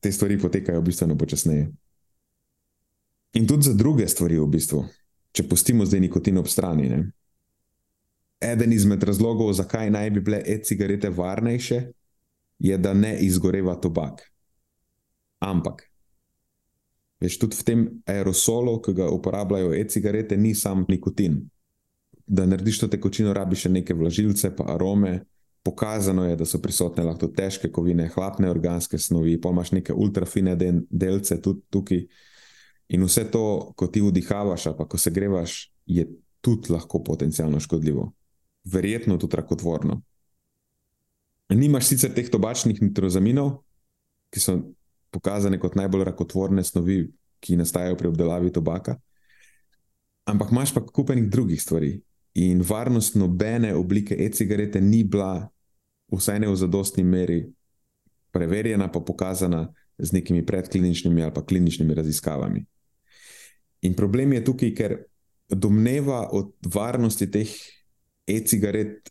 [0.00, 1.72] Te stvari potekajo bistveno počasneje.
[3.32, 4.84] In tudi za druge stvari, v bistvu,
[5.34, 6.88] če pustimo zdaj nikotin ob strani.
[6.88, 7.00] Ne?
[8.40, 11.80] Eden izmed razlogov, zakaj naj bi bile e-cigarete varnejše,
[12.58, 14.22] je, da ne izgoreva tobak.
[15.40, 15.89] Ampak,
[17.20, 21.42] veš, tudi v tem aerosolu, ki ga uporabljajo e-cigarete, ni sam nikotin.
[22.26, 25.20] Da narediš to tekočino, rabiš še neke vlažilce, pa arome.
[25.62, 30.54] Pokazano je, da so prisotne lahko težke kovine, hlapne organske snovi, pa imaš neke ultrafine
[30.56, 32.06] delce tudi tukaj.
[32.96, 33.42] In vse to,
[33.76, 36.06] ko ti vdihavaš, pa ko se grevaš, je
[36.40, 38.08] tudi lahko potencialno škodljivo.
[38.64, 40.00] Verjetno tudi rakotvorno.
[41.50, 43.60] Nimaš sicer teh tobačnih nitrozaminov,
[44.30, 44.56] ki so
[45.10, 47.04] pokazane kot najbolj rakotvorne snovi,
[47.40, 48.96] ki nastajajo pri obdelavi tobaka,
[50.28, 52.00] ampak imaš pa kupenih drugih stvari.
[52.34, 55.48] In varnost nobene oblike e-cigarete ni bila,
[56.12, 57.40] vsaj ne v zadostni meri,
[58.30, 59.66] preverjena, pa pokazana
[59.98, 62.64] z nekimi predkliničnimi ali pa kliničnimi raziskavami.
[63.82, 64.96] In problem je tukaj, ker
[65.48, 67.50] domneva o varnosti teh
[68.28, 69.10] e-cigaret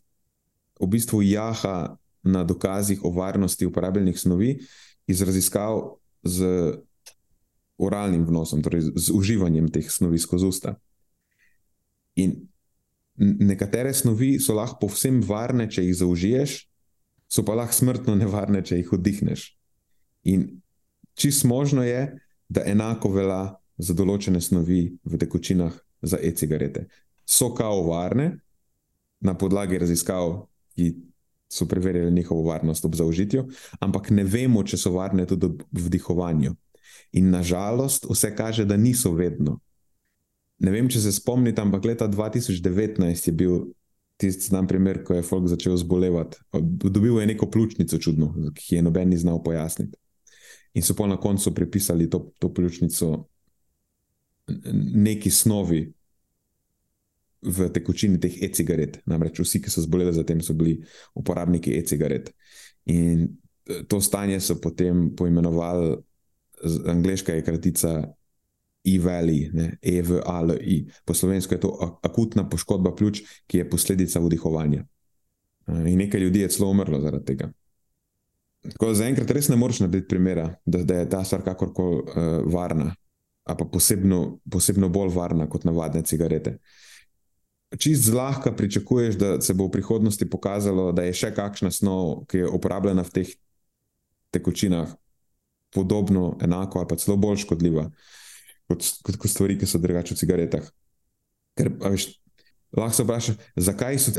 [0.80, 4.54] v bistvu jaha na dokazih o varnosti uporabljenih snovi
[5.10, 6.46] iz raziskav z
[7.80, 10.74] oralnim vnosom, torej z uživanjem teh snovi skozi usta.
[12.20, 12.36] In
[13.16, 16.56] nekatere snovi so lahko povsem varne, če jih zaužiješ,
[17.30, 19.46] so pa lahko smrtno nevarne, če jih vdihneš.
[20.28, 20.60] In
[21.16, 22.20] čist možno je,
[22.50, 26.88] da enako velja za določene snovi v tekočinah, za e-cigarete.
[27.28, 28.40] So kao varne,
[29.20, 30.90] na podlagi raziskav, ki
[31.52, 33.48] so preverjali njihovo varnost ob zaužitju,
[33.80, 36.54] ampak ne vemo, če so varne tudi ob vdihovanju.
[37.12, 39.58] In nažalost, vse kaže, da niso vedno.
[40.60, 43.60] Ne vem, če se spomnite, ampak leta 2019 je bil
[44.20, 46.38] tisti znam primer, ko je folk začel zbolevati.
[46.52, 49.96] Dobil je neko pljučnico čudno, ki je noben ni znal pojasniti.
[50.74, 53.24] In so pa na koncu pripisali to, to pljučnico
[54.94, 55.92] neki snovi
[57.42, 59.00] v tekočini teh e-cigaret.
[59.08, 60.78] Namreč vsi, ki so zboleli za tem, so bili
[61.16, 62.32] uporabniki e-cigaret.
[62.92, 63.26] In
[63.68, 65.96] eh, to stanje so potem poimenovali,
[66.86, 67.92] angliška je kratica
[68.84, 69.50] E-Valley,
[69.82, 70.76] E-V-A-L-I.
[71.04, 74.84] Po slovensko je to akutna poškodba pljuč, ki je posledica vdihovanja.
[75.68, 77.50] In nekaj ljudi je celo umrlo zaradi tega.
[78.72, 82.52] Tako da zaenkrat res ne moreš narediti primera, da, da je ta stvar kakorkoli uh,
[82.52, 82.90] varna,
[83.44, 86.58] pa posebno, posebno bolj varna kot navadne cigarete.
[87.78, 92.42] Čist zlahka pričakuješ, da se bo v prihodnosti pokazalo, da je še kakšna snov, ki
[92.42, 93.30] je uporabljena v teh
[94.34, 94.90] tekočinah,
[95.74, 97.86] podobno, enako ali pa celo bolj škodljiva.
[98.70, 100.66] Kot, kot, kot stvari, ki so drugače v cigaretah.
[101.58, 102.08] Ker, veš,
[102.74, 104.14] lahko se vprašaš, zakaj so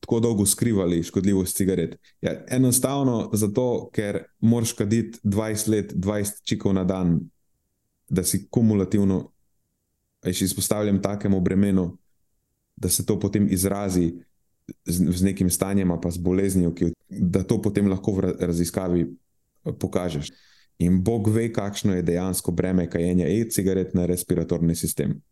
[0.00, 1.96] tako dolgo skrivali škodljivost cigaret.
[2.20, 7.20] Ja, enostavno zato, ker moraš kaditi 20 let, 20 čikov na dan,
[8.08, 9.32] da si kumulativno
[10.26, 11.98] izpostavljen takemu bremenu,
[12.76, 14.14] da se to potem izrazi
[14.84, 19.06] z, z nekim stanjem, pa z boleznijo, ki, da to potem lahko v raziskavi
[19.78, 20.32] pokažeš.
[20.78, 25.22] In Bog ve, kakšno je dejansko breme kajenja e-cigaret na respiratorni sistem.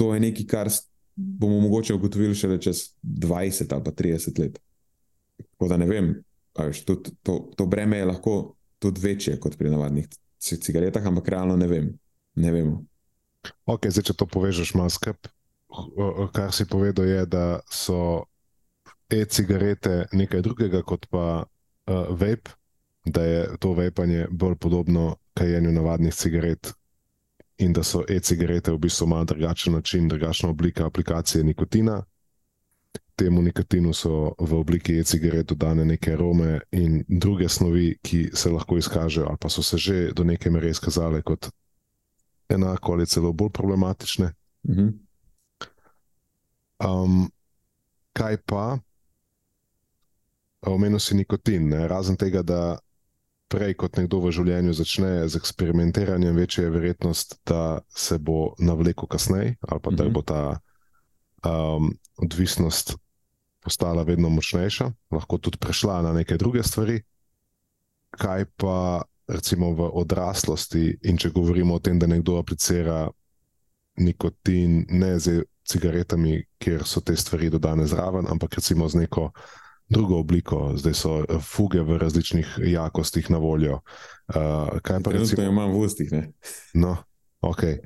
[0.00, 0.70] To je nekaj, kar
[1.16, 4.58] bomo mogoče ugotovili šele čez 20 ali pa 30 let.
[5.36, 6.14] Tako da ne vem,
[6.58, 10.06] veš, tudi, to, to breme je lahko tudi večje kot pri navadnih
[10.38, 11.90] cigaretah, ampak realno ne vem.
[12.34, 12.84] Ne vemo.
[13.66, 15.28] Ok, zdaj, če to povežeš malo skrb,
[16.32, 18.24] kar si povedal, je, da so
[19.10, 22.58] e-cigarete nekaj drugega kot pa uh, vape
[23.10, 26.72] da je to vepanje bolj podobno kajenju navadnih cigaret
[27.58, 32.04] in da so e-cigarete v bistvu malo drugačen način, drugačna oblika aplikacije nikotina.
[33.16, 38.78] Temu nikotinu so v obliki e-cigaret dodane neke arome in druge snovi, ki se lahko
[38.78, 41.50] izkažejo, ali pa so se že do neke mere izkazale kot
[42.48, 44.32] enako ali celo bolj problematične.
[44.68, 44.88] Mhm.
[46.78, 47.26] Um,
[48.14, 48.78] kaj pa,
[50.66, 51.88] omenil si nikotin, ne?
[51.90, 52.78] razen tega, da
[53.48, 59.08] prej kot nekdo v življenju začne z eksperimentiranjem, večja je verjetnost, da se bo navlekel
[59.08, 60.12] kasneje, ali pa da mhm.
[60.12, 60.42] bo ta
[61.46, 62.96] um, odvisnost
[63.64, 67.00] postala vedno močnejša, lahko tudi prešla na neke druge stvari.
[68.18, 73.08] Kaj pa recimo v odraslosti, in če govorimo o tem, da nekdo aplicira
[74.00, 79.30] nikotin, ne z cigaretami, kjer so te stvari dodane zraven, ampak recimo z neko
[79.88, 83.80] drugo obliko, zdaj so eh, fuge v različnih jakostih na voljo.
[84.28, 86.10] Uh, kaj pa recimo, imam v ustih?
[86.74, 86.96] No,
[87.40, 87.78] okay.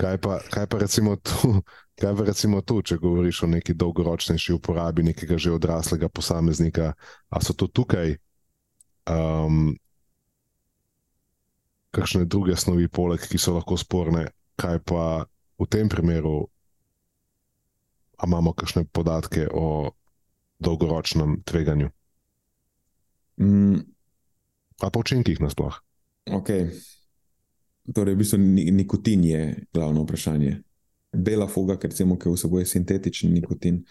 [0.00, 1.58] kaj, pa, kaj, pa recimo tu,
[2.00, 6.92] kaj pa recimo tu, če govoriš o neki dolgoročnejši uporabi nekega že odraslega posameznika,
[7.30, 8.14] a so to tukaj
[9.10, 9.74] um,
[11.92, 15.26] kakšne druge snovi, poleg, ki so lahko sporne, kaj pa
[15.58, 16.51] v tem primeru.
[18.22, 19.90] A imamo kakšne podatke o
[20.62, 21.90] dolgoročnem tveganju.
[23.42, 23.82] Mm.
[24.82, 25.74] A po učinkih nasploh.
[26.30, 26.70] Okay.
[27.94, 28.38] Torej, v bistvu
[28.70, 29.42] nikotin je
[29.74, 30.62] glavno vprašanje.
[31.12, 33.82] Bela fuga, ker recimo, ki vsebuje sintetični nikotin,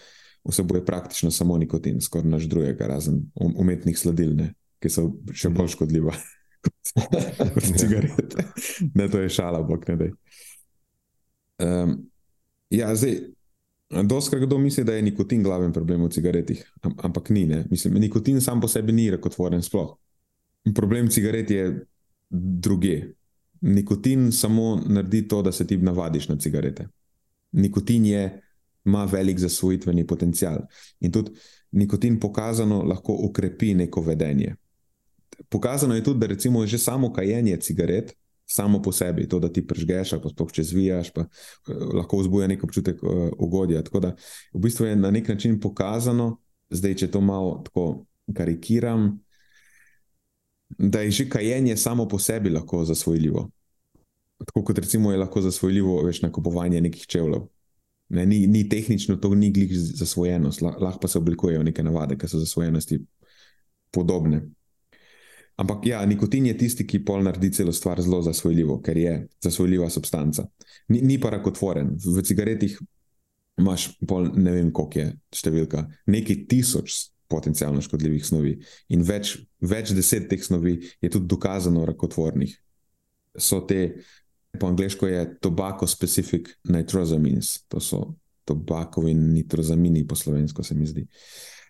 [0.48, 5.52] vsebuje praktično samo nikotin, skoraj naš drugega, razen um, umetnih sladil, ne, ki so še
[5.54, 6.16] bolj škodljiva
[7.54, 8.48] kot cigarete.
[8.96, 10.10] ne, to je šala, bog ne da.
[11.62, 11.94] Um,
[12.74, 13.20] ja, zdaj,
[13.92, 17.46] Doskrat kdo misli, da je nikotin glaven problem v cigaretih, ampak ni.
[17.70, 19.98] Mislim, nikotin sam po sebi ni rakotvoren sploh.
[20.76, 21.86] Problem cigaret je
[22.30, 23.02] druge.
[23.62, 26.88] Nikotin samo naredi to, da se ti navadiš na cigarete.
[27.52, 28.42] Nikotin je,
[28.86, 30.58] ima velik zasvojitveni potencial.
[31.00, 31.32] In tudi
[31.72, 34.56] nikotin pokazano lahko ukrepi neko vedenje.
[35.50, 38.16] Pokazano je tudi, da recimo že samo kajenje cigaret
[38.52, 42.50] samo po sebi, to, da ti prežgeš, pa sploh če zvijaš, pa uh, lahko vzbuja
[42.52, 43.84] nek občutek uh, ugodja.
[43.88, 44.14] Tako da
[44.54, 46.36] v bistvu je na nek način pokazano,
[46.70, 47.88] zdaj če to malo tako
[48.36, 49.14] karikiram,
[50.78, 53.50] da je že kajenje samo po sebi lahko zasvojljivo.
[54.46, 57.44] Tako kot recimo je lahko zasvojljivo več nakupovanje nekih čevljev.
[58.12, 62.28] Ne, ni, ni tehnično, to ni glih zasvojenost, lahko pa se oblikujejo neke navade, ki
[62.28, 63.00] so zasvojenosti
[63.92, 64.42] podobne.
[65.62, 69.14] Ampak ja, nikotin je tisti, ki pol naredi celo stvar zelo zasvojljivo, ker je
[69.46, 70.48] zasvojljiva substanca.
[70.90, 71.92] Ni, ni pa rakotvoren.
[72.02, 72.80] V cigaretih
[73.62, 76.98] imaš pol, ne vem, koliko je številka, nekaj tisoč
[77.32, 78.56] potencialno škodljivih snovi
[78.92, 82.56] in več, več deset teh snovi je tudi dokazano rakotvornih.
[83.38, 84.02] So te,
[84.58, 88.02] po angliško je tobacco specific nitrosamines, to so
[88.50, 91.06] tobakovi nitrozamini, po slovensko se mi zdi.
[91.06, 91.61] Mm,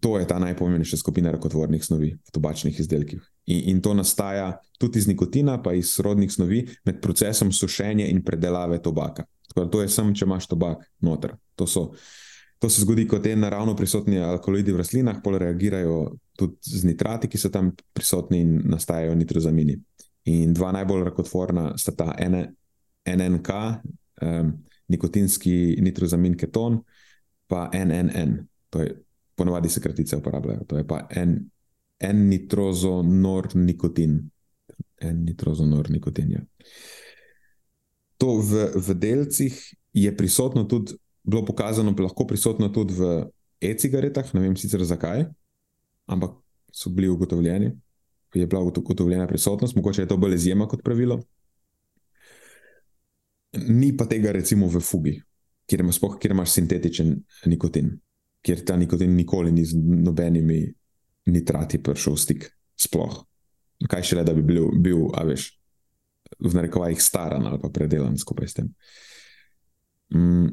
[0.00, 3.22] to je ta najpomembnejša skupina rakotvornih snovi v tobačnih izdelkih.
[3.46, 8.22] In, in to nastaja tudi iz nikotina, pa iz rodnih snovi med procesom sušenja in
[8.24, 9.24] predelave tobaka.
[9.48, 11.34] Tako, to je samo, če imaš tobak noter.
[11.56, 11.90] To, so,
[12.58, 15.98] to se zgodi, ko te naravno prisotni alkaloidi v rastlinah pol reagirajo
[16.38, 19.76] tudi z nitrati, ki so tam prisotni in nastajajo nitrozamini.
[20.30, 23.48] In dva najbolj rakotvorna sta ta NNK,
[24.22, 24.52] um,
[24.88, 26.78] nikotinski nitrozamin keton,
[27.50, 28.38] pa NNN,
[28.70, 28.94] to je
[29.36, 31.08] ponovadi se kratice uporabljajo, to je pa
[32.00, 34.30] N-nitrozonor-nikotin.
[35.00, 36.30] N-nitrozonor-nikotin.
[36.30, 36.40] Ja
[38.22, 39.54] to v, v delcih
[39.90, 40.94] je prisotno tudi,
[41.26, 43.26] bilo pokazano, lahko prisotno tudi v
[43.58, 45.26] e-cigaretah, ne vem sicer zakaj,
[46.06, 46.38] ampak
[46.70, 47.74] so bili ugotovljeni,
[48.34, 51.18] je bila ugotovljena prisotnost, mogoče je to bolj izjema kot pravilo.
[53.68, 55.18] Ni pa tega, recimo, v fugi,
[55.66, 57.10] kjer, ima spoh, kjer imaš sintetičen
[57.50, 57.90] nikotin,
[58.42, 60.64] kjer ta nikotin nikoli ni z nobenimi
[61.30, 62.48] nitrati prišel v stik.
[62.78, 63.22] Sploh.
[63.88, 65.52] Kaj šele, da bi bil, bil a veš,
[66.38, 68.68] v narekovajih staran ali pa predelan skupaj s tem.
[70.14, 70.48] Mm,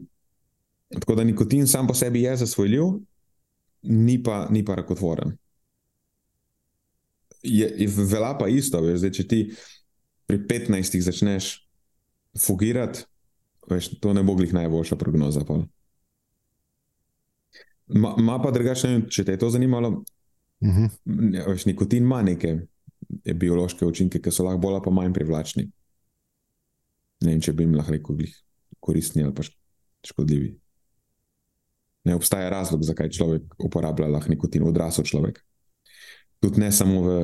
[1.00, 2.84] tako da nikotin sam po sebi je zasvojljiv,
[3.84, 5.38] ni pa, ni pa rakotvoren.
[7.44, 9.42] Je, je vela pa isto, veš, zdaj, če ti
[10.28, 11.54] pri 15 začneš
[12.38, 13.06] fugirati,
[13.70, 15.46] veš, to ne bo glih najboljša prognoza.
[17.90, 19.90] Ma, ma pa drugače, če te je to zanimalo,
[20.62, 20.86] uh mhm.
[20.86, 21.48] -huh.
[21.50, 22.60] veš, nikotin ima neke
[23.36, 25.70] biološke učinke, ki so lahko bolj ali manj privlačni.
[27.22, 28.16] Ne vem, če bi jim lahko rekel,
[28.80, 29.44] koristni ali pa
[30.08, 30.56] škodljivi.
[32.04, 35.44] Ne obstaja razlog, zakaj človek uporablja lahko nikotin, odrasel človek.
[36.40, 37.18] Tudi ne samo v,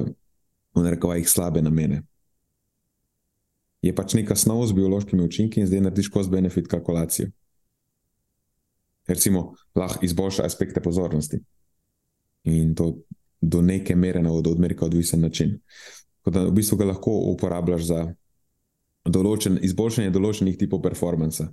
[0.76, 2.04] v narekovajih slabe namene.
[3.82, 7.30] Je pač neka snov z biološkimi učinki in zdaj narediš cost-benefit kalkulacijo.
[9.08, 11.40] Recimo, lahko izboljša aspekte pozornosti.
[12.44, 12.96] In to
[13.42, 15.60] do neke mere na od odmerka odvisen način.
[16.20, 18.00] Tako da v bistvu ga lahko uporabljaš za
[19.06, 21.46] določen, izboljšanje določenih tipov performance.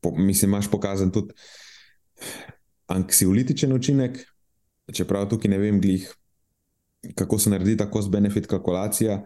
[0.00, 1.32] Po, mislim, imaš pokazan tudi
[2.92, 4.18] anksiolitičen učinek,
[4.92, 6.04] čeprav tukaj ne vem, glih,
[7.16, 9.22] kako se naredi ta cost-benefit kalkulacija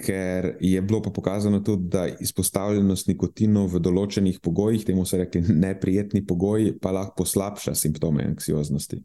[0.00, 5.42] ker je bilo pa pokazano tudi, da izpostavljenost nikotinu v določenih pogojih, temu so rekli
[5.44, 9.00] neprijetni pogoji, pa lahko poslabša simptome anksioznosti.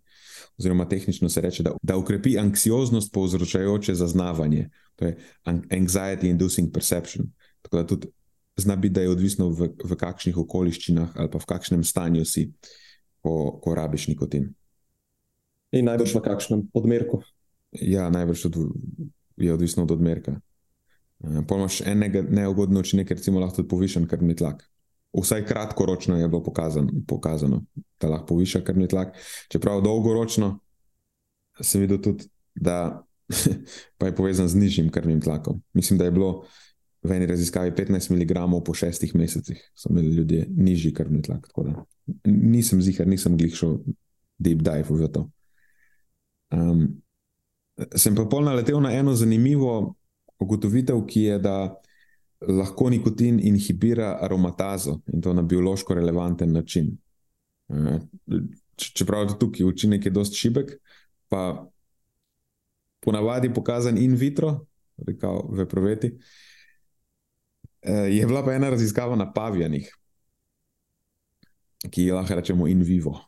[0.60, 7.27] Oziroma, tehnično se reče, da, da ukrepi anksioznost povzročajoče zaznavanje, to je anxiety inducing perception.
[7.62, 8.12] Tako da tudi
[8.58, 12.47] zna biti, da je odvisno v, v kakšnih okoliščinah ali pa v kakšnem stanju si,
[13.19, 14.53] ko, ko rabiš nikotin.
[15.75, 17.19] In najbrž v kakšnem odmerku.
[17.75, 18.69] Ja, najbrž tudi
[19.38, 20.38] je odvisno od odmerka.
[21.23, 24.65] Eh, Pomaž enega neugodno učinek, recimo lahko tudi povišen krvni tlak.
[25.15, 27.63] Vsaj kratkoročno je bilo pokazano, pokazano
[28.01, 29.15] da lahko poviša krvni tlak.
[29.49, 30.60] Čeprav dolgoročno
[31.62, 33.06] sem videl tudi, da
[33.97, 35.62] pa je povezan z nižjim krvnim tlakom.
[35.73, 36.43] Mislim, da je bilo
[37.04, 41.47] v eni raziskavi 15 mg po šestih mesecih, so imeli ljudje nižji krvni tlak.
[42.25, 43.78] Nisem zihar, nisem glih šel
[44.38, 45.30] deep dive v to.
[46.51, 47.01] Um,
[47.95, 49.95] sem pa polno naletel na eno zanimivo
[50.39, 51.58] ugotovitev, ki je, da
[52.48, 56.98] lahko nikotin inhibira aromatazo in to na biološko relevanten način.
[57.69, 58.00] Eh,
[58.76, 60.71] čeprav je tukaj učinek precej šibek,
[61.30, 61.67] pa
[63.00, 64.65] ponavadi pokazan in vitro,
[64.98, 66.12] rekel v proveti.
[67.82, 69.89] Eh, je bila pa ena raziskava na pavijanih,
[71.91, 73.19] ki jo lahko rečemo in vivo.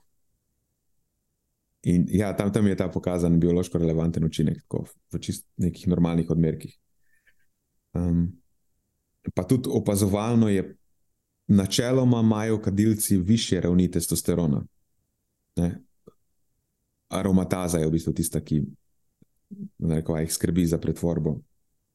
[1.83, 4.65] In ja, tam, tam je ta pokazan biološko relevanten učinek,
[5.13, 6.73] v čist nekih normalnih odmerkih.
[7.97, 8.41] Um,
[9.33, 10.77] pa tudi opazovalno je,
[11.47, 14.65] načeloma imajo kadilci više ravni testosterona.
[15.55, 15.81] Ne?
[17.09, 18.61] Aromataza je v bistvu tista, ki
[19.77, 21.29] nekaj, jih skrbi za pretvorbo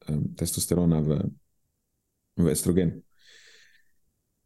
[0.08, 1.20] um, testosterona v,
[2.36, 2.94] v estrogen.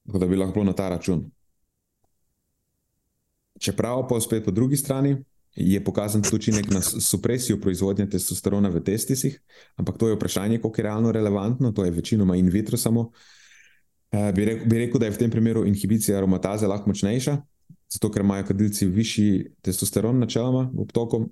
[0.07, 1.31] Tako da bi lahko bilo na ta račun.
[3.59, 5.17] Čeprav pa spet po drugi strani
[5.57, 9.39] je pokazan tudi učinek na supresijo proizvodnje testosterona v testisih,
[9.77, 13.11] ampak to je vprašanje, koliko je realno relevantno, to je večinoma in vitro samo.
[14.13, 17.37] Uh, bi, rekel, bi rekel, da je v tem primeru inhibicija aromataze lahko močnejša,
[17.93, 21.27] zato ker imajo kadilci višji testosteron, načeloma v obtoku,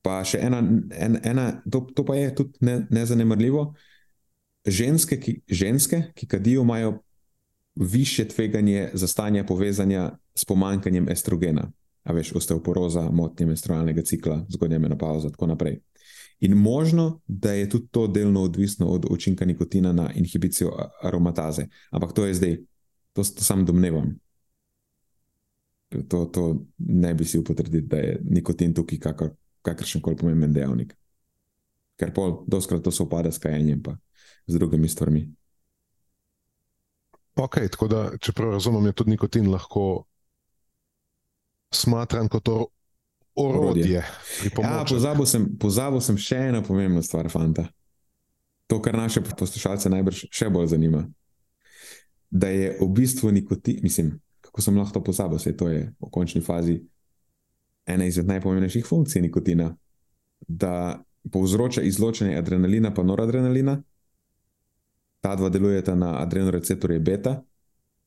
[0.00, 0.62] Pa še ena,
[0.96, 3.66] en, ena to, to pa je tudi ne, nezanemrljivo.
[4.64, 6.98] Ženske ki, ženske, ki kadijo, imajo
[7.76, 11.68] više tveganje za stanje povezanja s pomankanjem estrogena.
[12.04, 15.80] A veš, osteoporoza, motnje menstrualnega cikla, zgodnja menopauza in tako naprej.
[16.40, 20.72] In možno, da je tudi to delno odvisno od učinka nikotina na inhibicijo
[21.02, 21.66] aromataze.
[21.90, 22.56] Ampak to je zdaj,
[23.12, 24.14] to, to sam domnevam.
[26.08, 29.30] To, to ne bi si upotrdil, da je nikotin tukaj kakor,
[29.62, 30.94] kakršen koli pomemben dejavnik.
[32.00, 33.96] Ker pol, doskrat to se upada s kajenjem in
[34.46, 35.26] z drugimi stvarmi.
[37.36, 40.06] Ok, tako da, če prav razumem, je tudi nikotin lahko
[41.70, 42.66] smatran kot or
[43.34, 44.02] orodje.
[44.56, 47.68] Ja, pozabil, sem, pozabil sem še eno pomembno stvar, fanta.
[48.70, 51.04] To, kar naše poslušalce najbrž še bolj zanima.
[52.30, 54.12] Da je v bistvu nikotin, mislim,
[54.44, 56.78] kako sem lahko to pozabil, se to je v končni fazi
[57.90, 59.72] ena izmed najpomembnejših funkcij nikotina,
[60.46, 61.02] da
[61.32, 63.80] povzroča izločanje adrenalina pa noradrenalina.
[65.20, 67.40] Ta dva delujeta na adrenoreceptorje beta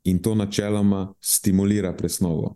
[0.10, 2.56] in to načeloma stimulira presnovo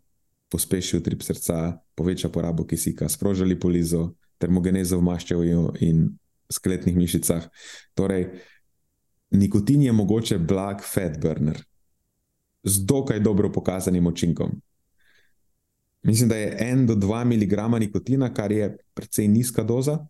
[0.50, 6.06] pospeši utrip srca, poveča porabo kisika, sproža lipolizo, termogenezo v maščevju in
[6.52, 7.50] skeletnih mišicah.
[7.98, 8.30] Torej,
[9.32, 11.60] nikotin je mogoče blag fat burner
[12.64, 14.62] z dokaj dobro pokazanim učinkom.
[16.04, 20.06] Mislim, da je 1 do 2 mg nikotina, kar je precej nizka doza,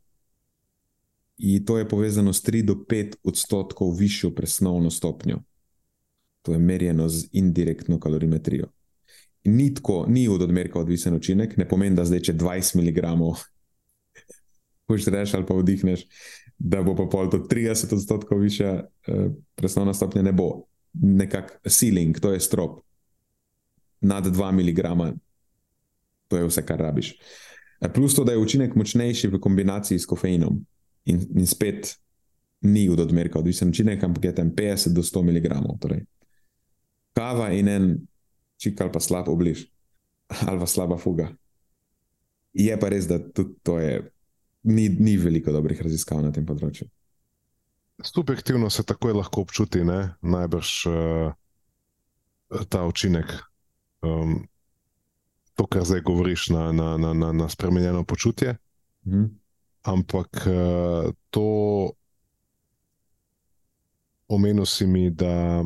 [1.38, 5.42] in to je povezano s 3 do 5 odstotkov višjo presnovno stopnjo.
[6.42, 8.77] To je merjeno z indirektno kalorimetrijo
[9.44, 13.04] ni tako, ni od odmerka odvisen učinek, ne pomeni, da zdaj če 20 mg
[15.08, 16.06] reči ali pa vdihneš,
[16.58, 20.64] da bo pa pol do 30 odstotkov više uh, presnovna stopnja, ne bo.
[20.94, 22.80] Nekak ceiling, to je strop.
[24.02, 25.14] Nad 2 mg,
[26.28, 27.14] to je vse, kar rabiš.
[27.82, 30.66] Eh, plus to, da je učinek močnejši v kombinaciji s kofeinom
[31.06, 31.96] in, in spet
[32.62, 35.50] ni od odmerka odvisen učinek, ampak je tam 50 do 100 mg.
[35.80, 36.06] Torej.
[37.14, 37.98] Kava in en
[38.58, 39.66] čik ali pa slab obliž,
[40.48, 41.32] ali pa slaba fuga.
[42.58, 44.02] Je pa res, da tudi to je,
[44.64, 46.90] ni, ni veliko dobrih raziskav na tem področju.
[48.04, 50.18] Subjektivno se takoj lahko občuti, ne?
[50.22, 51.34] najbrž uh,
[52.70, 53.34] ta učinek.
[54.06, 54.46] Um,
[55.58, 58.58] to, kar zdaj govoriš, na, na, na, na, na spremenjeno počutje.
[59.08, 59.26] Mhm.
[59.88, 61.48] Ampak uh, to
[64.28, 65.64] omenil si mi, da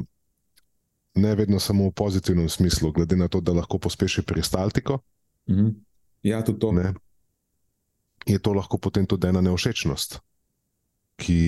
[1.15, 4.99] ne vedno samo v pozitivnem smislu, glede na to, da lahko pospeši peristaltiko.
[5.49, 5.73] Mm -hmm.
[6.23, 6.71] Ja, tudi to.
[6.71, 6.93] Ne,
[8.25, 10.19] je to lahko potem tudi ena neošečnost,
[11.15, 11.41] ki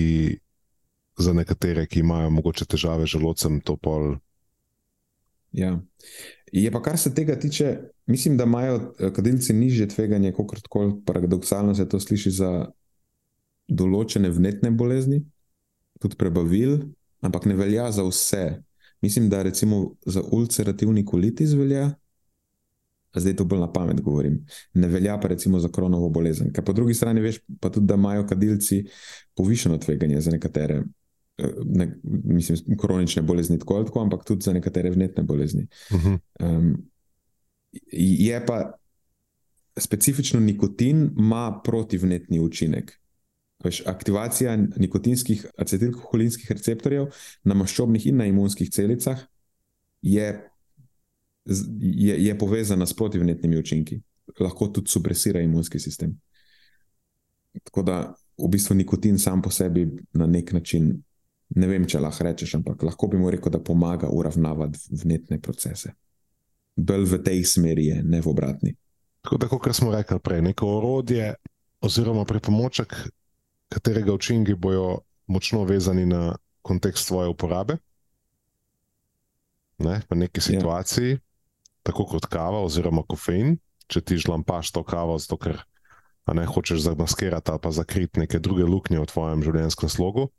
[1.18, 4.16] za nekatere, ki imajo morda težave z želodcem, to pol.
[5.54, 5.78] Ja.
[6.52, 10.94] Je pa kar se tega tiče, mislim, da imajo eh, kadilci nižje tveganje, kot koli
[11.06, 12.50] paradoksalno se to sliši za
[13.68, 15.22] določene vnetne bolezni,
[16.02, 16.90] tudi prebavil,
[17.22, 18.44] ampak ne velja za vse.
[19.04, 21.90] Mislim, da recimo za ulcerativni kolitis velja,
[23.14, 24.38] zdaj to bolj na pamet govorim,
[24.74, 26.52] ne velja pa recimo za kronovo bolezen.
[26.52, 28.86] Ker po drugi strani veš pa tudi, da imajo kadilci
[29.36, 30.78] povišeno tveganje za nekatere,
[31.38, 31.90] eh, ne,
[32.24, 35.66] mislim, kronične bolezni, tako ali tako, ampak tudi za nekatere vnetne bolezni.
[35.92, 36.18] Uh -huh.
[36.40, 36.72] um,
[37.92, 38.72] je pa
[39.76, 43.00] specifično nikotin ima protivnetni učinek.
[43.64, 47.06] Veš, aktivacija nikotinskih acetilkoholinskih receptorjev
[47.44, 49.22] na maščobnih in na imunskih celicah
[50.02, 50.26] je,
[51.80, 54.00] je, je povezana s protivnetnimi učinki,
[54.40, 56.18] lahko tudi supresira imunski sistem.
[57.62, 57.98] Tako da
[58.38, 60.90] v bistvu nikotin sam po sebi na nek način,
[61.54, 65.94] ne vem, če lahko rečeš, ampak lahko bi mu rekel, da pomaga uravnavati vnetne procese.
[66.76, 68.74] Bolj v tej smeri je, ne v obratni.
[69.22, 71.34] Tako da, kot smo rekli prej, neko orodje
[71.84, 72.96] oziroma pripomoček
[73.74, 77.76] katerega učinki bodo močno vezani na kontekst svoje uporabe.
[79.78, 80.42] Ne, v neki ja.
[80.42, 81.22] situaciji, yeah.
[81.82, 83.56] tako kot kava oziroma kofein,
[83.90, 85.58] če ti žlampaš to kavo, zato ker
[86.30, 90.30] ne hočeš zamaskirati ali pa zakriti neke druge luknje v tvojem življenjskem slogu.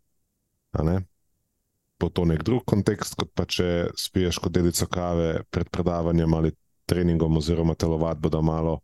[1.99, 6.55] Po to nek drug kontekst, kot pa če spiješ kot dedico kave pred predavanjem ali
[6.87, 8.79] treningom, oziroma telovadbo, da malo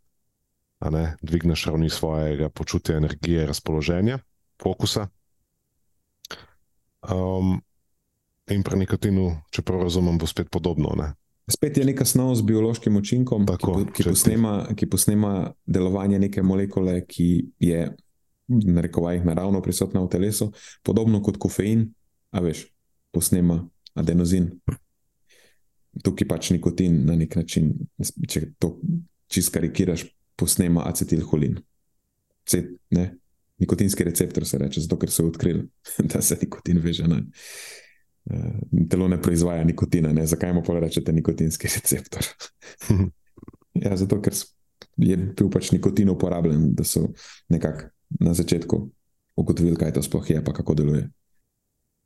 [0.92, 4.20] ne, dvigneš ravni svojega počutja, energije, razpoloženja
[4.62, 5.08] fokusa.
[7.02, 7.58] Um,
[8.52, 10.94] in pri nikotinu, če prav razumem, bo spet podobno.
[10.98, 11.12] Ne?
[11.52, 15.34] Spet je neka snov z biološkim učinkom, Tako, ki, ki, posnema, ki posnema
[15.66, 17.90] delovanje neke molekule, ki je
[18.52, 20.52] na rekovajih naravno prisotna v telesu,
[20.84, 21.88] podobno kot kofein,
[22.32, 22.66] a veš,
[23.16, 23.64] posnema
[23.98, 24.52] adenozin.
[26.04, 28.78] Tukaj pač nikotin na nek način, če to
[29.32, 30.06] čisto karikiraš,
[30.40, 31.60] posnema acetilholin.
[32.48, 33.21] cet, ne,
[33.62, 35.68] nikotinski receptor, se reče, zato ker so odkrili,
[36.14, 37.22] da se nikotin veže na.
[38.26, 40.26] Uh, telo ne proizvaja nikotina, ne?
[40.30, 42.26] zakaj mu pa rečete nikotinski receptor?
[43.86, 44.36] ja, zato ker
[44.98, 47.08] je bil pač nikotin uporabljen, da so
[47.50, 47.90] nekako
[48.20, 48.82] na začetku
[49.36, 51.10] ugotovili, kaj to sploh je, pa kako deluje.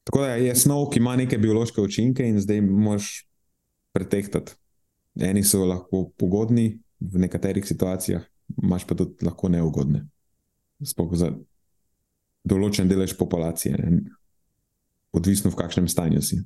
[0.06, 3.26] Tako da je snov, ki ima neke biološke učinke in zdaj moš
[3.94, 4.54] pretehtati.
[5.16, 8.24] Eni so lahko pogodni v nekaterih situacijah,
[8.64, 10.06] imaš pa tudi lahko neugodne.
[10.84, 11.32] Sploh za
[12.46, 14.04] določen delež populacije, ne?
[15.16, 16.42] odvisno v kakšnem stanju si.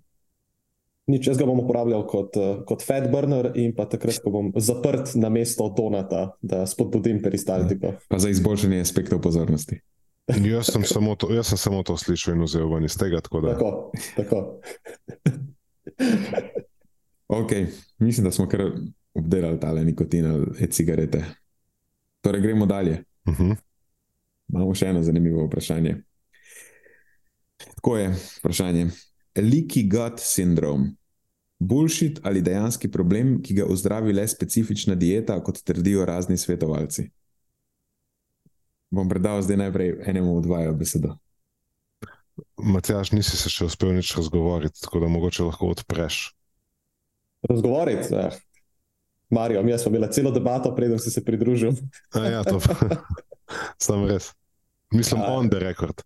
[1.10, 4.52] Nič, jaz ga bom uporabljal kot, uh, kot fat burner in pa takrat, ko bom
[4.62, 7.96] zaprt na mesto donata, da spodbudim peristaltiko.
[8.06, 9.82] Pa za izboljšanje aspektov pozornosti.
[10.30, 13.24] Jaz sem samo to, jaz sem samo to slišal in vzel ven iz tega.
[13.26, 13.56] Tako da...
[13.58, 13.72] Tako,
[14.14, 14.40] tako.
[17.42, 17.52] ok,
[18.06, 18.68] mislim, da smo kar
[19.18, 21.24] obdelali tale nikotin ali e-cigarete.
[22.22, 23.02] Torej, gremo dalje.
[23.26, 23.58] Uh -huh.
[24.50, 26.00] Imamo še eno zanimivo vprašanje.
[27.76, 28.88] Tako je vprašanje.
[29.36, 30.95] Leaky gut syndrome.
[31.60, 37.10] Bullshit ali dejanski problem, ki ga ozdravi le specifična dieta, kot trdijo razni svetovalci?
[38.89, 41.18] Bom predal zdaj najprej enemu od vaju besedo.
[42.58, 46.22] Matjaš, nisi se še uspel nič razgovoriti, tako da mogoče lahko odpreš.
[47.50, 48.16] Razgovoriti?
[48.16, 48.39] Eh.
[49.30, 51.76] Marijo, mi smo imeli celo debato, preden si se pridružil.
[52.16, 52.60] A ja, to
[53.78, 54.32] sem res.
[54.92, 56.02] Mislim, A, on the record.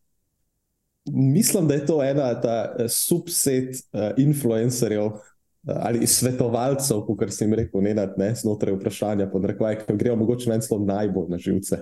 [1.12, 5.20] Mislim, da je to ena ta eh, subset uh, influencerjev uh,
[5.64, 10.64] ali svetovalcev, kot sem rekel, ne da ne znotraj vprašanja, podrekvaj, ki grejo mogoče meni
[10.64, 11.80] celo najbolj na živce.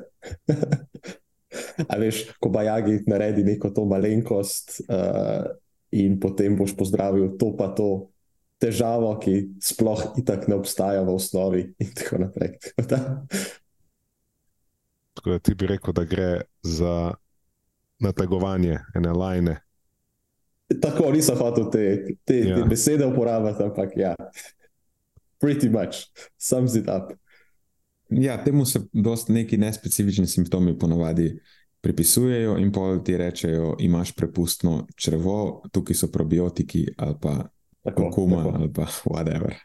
[1.92, 5.50] A veš, ko bajagi naredi neko to malenkost uh,
[5.92, 8.12] in potem boš pozdravil to pa to
[8.62, 12.56] težavo, ki sploh itak ne obstaja v osnovi in tako naprej.
[12.62, 13.00] Tako da
[15.42, 17.14] ti bi rekel, da gre za
[18.00, 19.60] nategovanje, ene lajne.
[20.82, 22.56] Tako nisem hotel te, te, ja.
[22.56, 24.16] te besede uporabljati, ampak ja,
[25.44, 26.08] pretty much,
[26.38, 27.12] sums it up.
[28.10, 31.40] Ja, temu se dosta neki nespecifični simptomi ponovadi
[31.82, 37.50] pripisujejo, in pol ti rečejo, imaš prepustno črvo, tukaj so probiotiki ali pa
[38.14, 39.56] kuma ali pa whatever.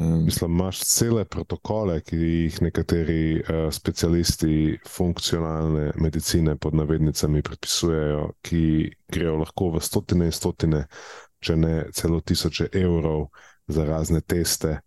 [0.00, 8.30] Um, Mislim, imaš cele protokole, ki jih nekateri uh, specialisti funkcionalne medicine pod navednicami predpisujejo,
[8.42, 8.62] ki
[9.12, 10.86] grejo lahko v stotine in stotine,
[11.40, 13.26] če ne celo tisoče evrov
[13.68, 14.78] za razne teste,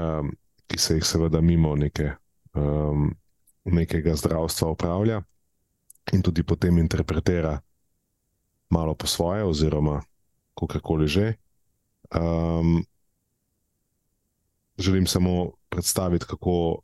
[0.00, 0.30] um,
[0.66, 2.14] ki se jih seveda mimo neke,
[2.54, 3.10] um,
[3.64, 5.20] nekega zdravstva upravlja
[6.12, 7.58] in tudi potem interpretira
[8.70, 10.00] malo po svoje, oziroma
[10.54, 11.34] kako koli že.
[12.16, 12.80] Um,
[14.82, 16.82] želim samo predstaviti, kako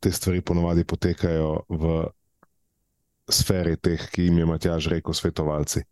[0.00, 2.06] te stvari ponovadi potekajo v
[3.30, 5.84] sferi teh, ki jim je Matjaž rekel, svetovalci.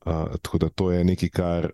[0.00, 1.70] Uh, tako da to je nekaj, kar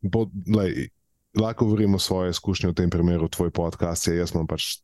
[0.00, 0.26] bo,
[0.56, 0.88] lej,
[1.36, 4.08] lahko govorimo svoje izkušnje v tem primeru, tvoj podcast.
[4.08, 4.80] Je, jaz imam pač,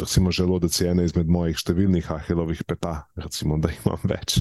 [0.00, 4.38] recimo, želodec je ena izmed mojih številnih ahilovih peta, recimo, da imam več.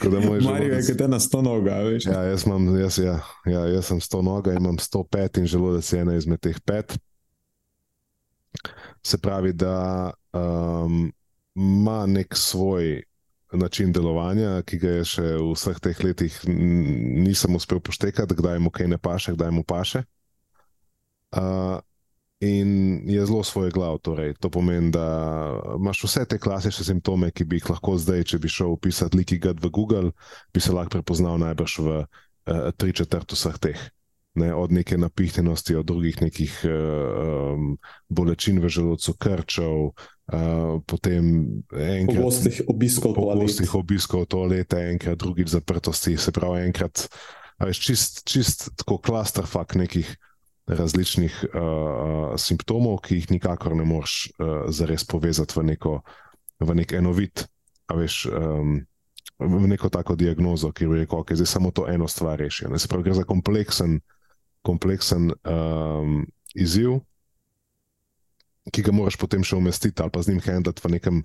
[0.00, 0.88] Tako da moj želodec...
[0.88, 2.06] je, kot ena sto noga, veš.
[2.06, 5.92] Ja, jaz, imam, jaz, ja, ja, jaz sem sto noga, imam sto pet in želodec
[5.92, 6.96] je ena izmed teh pet.
[9.04, 11.12] Se pravi, da um,
[11.54, 13.02] ima nek svoj
[13.52, 18.72] način delovanja, ki ga je še v vseh teh letih nisem uspel poštekati, kdaj mu
[18.72, 20.04] kaj ne paše, kdaj mu paše.
[21.36, 21.76] Uh,
[22.40, 23.98] in je zelo svoj glav.
[24.04, 24.34] Torej.
[24.40, 25.06] To pomeni, da
[25.76, 29.38] imaš vse te klasične simptome, ki bi jih lahko zdaj, če bi šel pisati Liki
[29.38, 30.12] Gud v Google,
[30.54, 33.88] bi se lahko prepoznal najbrž v uh, tri četrt vseh teh
[34.34, 37.78] ne, od neke napihnjenosti, od drugih nekih um,
[38.08, 43.38] bolečin v želodcu, krčev, uh, potem enkrat pogostih obiskov toaleta.
[43.40, 47.08] Pogostih obiskov toaleta, enkrat drugič zaprtosti, se pravi, enkrat,
[47.58, 50.14] veš, čist, čist tako klastrofak nekih
[50.66, 56.00] različnih uh, simptomov, ki jih nikakor ne moreš uh, zares povezati v, neko,
[56.60, 57.46] v nek enovit,
[57.88, 58.26] a veš.
[58.30, 58.80] Um,
[59.40, 62.76] V neko tako diagnozo, ki je rekel, da okay, je samo to eno stvar rešeno.
[62.76, 63.94] Se pravi, gre za kompleksen
[64.62, 67.00] kompleksen um, izziv,
[68.70, 71.22] ki ga moraš potem še umestiti ali pa z njim handlati v nekem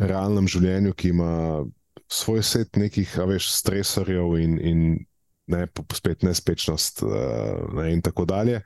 [0.00, 1.32] realnem življenju, ki ima
[2.10, 4.80] svoj set nekih, a veš, stresorjev in, in
[5.50, 7.10] ne, spet nespečnost uh,
[7.76, 8.62] ne, in tako dalje.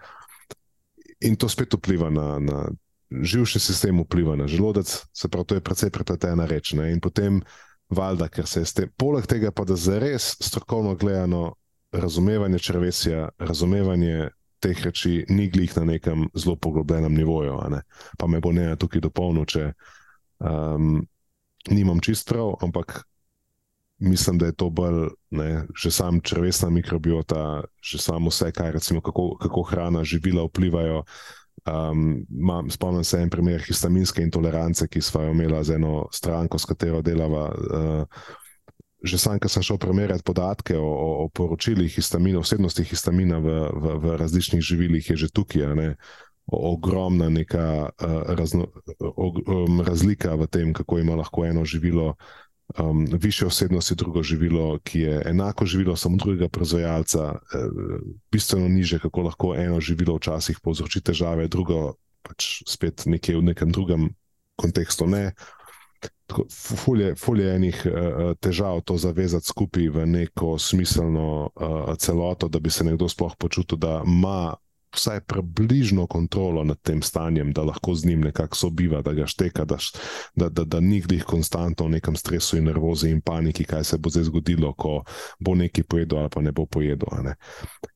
[1.25, 2.65] In to spet vpliva na, na
[3.11, 6.73] živčni sistem, vpliva na želodec, se pravi, to je precej prepletena reč.
[6.73, 7.43] Ne, in potem,
[7.89, 11.55] valjda, ker se je s tem, poleg tega pa da zares strokovno gledano
[11.95, 14.31] razumevanje črvesja, razumevanje
[14.65, 17.59] teh reči ni glih na nekem zelo poglobljenem nivoju.
[18.19, 19.73] Pa me bo ne tukaj dopolnil, če
[20.41, 21.05] um,
[21.71, 23.03] nimam čist prav, ampak
[24.05, 29.01] mislim, da je to bolj, ne, že sam črvesna mikrobiota, že samo vse, kaj recimo,
[29.01, 31.05] kako, kako hrana, živila vplivajo.
[31.65, 36.59] Um, mam, spomnim se en primer histaminske intolerance, ki smo jo imeli z eno stranko,
[36.59, 37.49] s katero delava.
[37.55, 38.05] Uh,
[39.05, 43.57] že sam, ker sem šel primerjati podatke o, o, o poročilih histamina, vsebnosti histamina v,
[43.69, 45.97] v, v različnih živilih, je že tukaj.
[46.45, 48.69] Ogromna neka uh, razno,
[49.01, 52.44] og, um, razlika v tem, kako ima lahko eno živilo uh,
[52.79, 57.59] um, više osebnosti, drugo živilo, ki je enako živilo, samo drugega proizvajalca, eh,
[58.33, 63.73] bistveno niže, kako lahko eno živilo včasih povzroči težave, drugo pač spet nekje v nekem
[63.73, 64.09] drugem
[64.57, 65.07] kontekstu.
[65.07, 65.33] Ne.
[66.51, 72.71] Fulje, fulje enih uh, težav to zavezati skupaj v neko smiselno uh, celoto, da bi
[72.71, 74.55] se nekdo sploh počutil, da ima
[74.95, 79.65] vsaj približno kontrolo nad tem stanjem, da lahko z njim nekako sobiva, da ga šteka,
[79.65, 79.77] da,
[80.35, 83.99] da, da, da ni glih konstantno v nekem stresu in nervozi in paniki, kaj se
[83.99, 85.03] bo zdaj zgodilo, ko
[85.41, 87.09] bo nekaj pojedel ali pa ne bo pojedel.
[87.25, 87.35] Ne.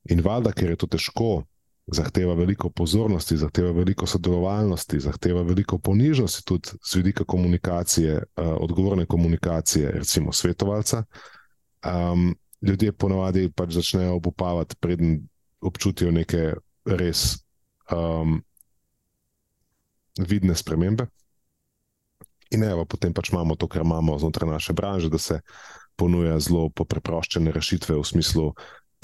[0.09, 1.43] In valjda, ker je to težko.
[1.89, 9.07] Zahteva veliko pozornosti, zahteva veliko sodelovalnosti, zahteva veliko ponižnosti, tudi z vidika komunikacije, uh, odgovorne
[9.09, 11.03] komunikacije, recimo svetovalca.
[11.81, 15.27] Um, ljudje ponavadi pač začnejo obupavati, preden
[15.61, 16.53] občutijo neke
[16.97, 17.43] res
[17.91, 18.39] um,
[20.19, 21.07] vidne spremembe.
[22.49, 25.39] In evo, potem pač imamo to, kar imamo znotraj naše branže, da se
[25.99, 28.45] ponuja zelo preproščene rešitve v smislu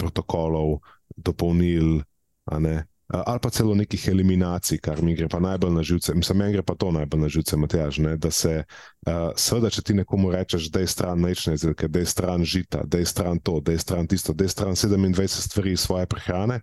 [0.00, 0.80] protokolov,
[1.16, 2.00] dopolnil,
[2.46, 6.14] ali pa celo nekih eliminacij, kar mi gre pa najbolj na živce.
[6.14, 8.16] Mislim, meni gre pa to najbolj na živce, Matjaž, ne?
[8.16, 8.64] da se,
[9.06, 12.82] uh, seveda, če ti nekomu rečeš, da je stran nečne izdelke, da je stran žita,
[12.84, 16.60] da je stran to, da je stran tisto, da je stran 27 stvari svoje prehrane,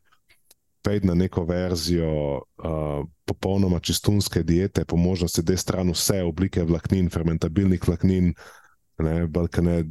[0.84, 6.64] pejti na neko verzijo uh, popolnoma čistunske diete, po možnosti, da je stran vse oblike
[6.64, 8.34] vlaknin, fermentabilnih vlaknin,
[9.00, 9.84] ne, balkane,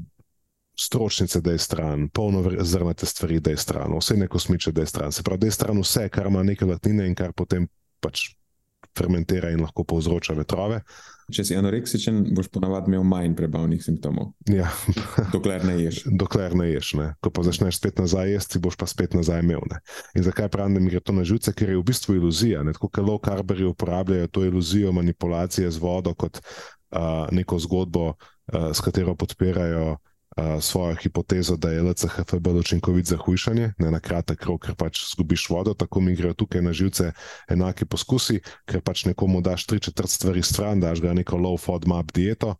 [0.78, 4.86] stročnice, da je stran, polno zrnate stvari, da je stran, vse neko smiče, da je
[4.86, 5.12] stran.
[5.12, 7.68] Se pravi, da je stran vse, kar ima neke vlaknine in kar potem
[8.01, 8.30] pač
[8.99, 10.80] fermentira in lahko povzroča vetrove.
[11.33, 14.33] Če si anoreksičen, boš ponavadi imel manj prebavnih simptomov.
[14.51, 14.70] Ja.
[15.35, 16.03] Dokler ne ješ.
[16.07, 16.95] Dokler ne ješ.
[16.99, 17.09] Ne.
[17.23, 19.62] Ko pa začneš spet nazaj jesti, boš pa spet nazaj imel.
[19.70, 19.81] Ne.
[20.18, 22.64] In zakaj pravim, da mi gre to na živce, ker je v bistvu iluzija.
[22.73, 28.70] Tako kot low carberi uporabljajo to iluzijo manipulacije z vodo kot uh, neko zgodbo, uh,
[28.75, 29.97] s katero podpirajo
[30.61, 35.05] svojo hipotezo, da je LCHF bolj učinkovit za hujšanje, ne na kratek rok, ker pač
[35.12, 37.12] zgubiš vodo, tako mi grejo tukaj na živce
[37.49, 42.12] enake poskusi, ker pač nekomu daš tri četrt stvari stran, daš ga neko low FODMAP
[42.12, 42.57] dieto.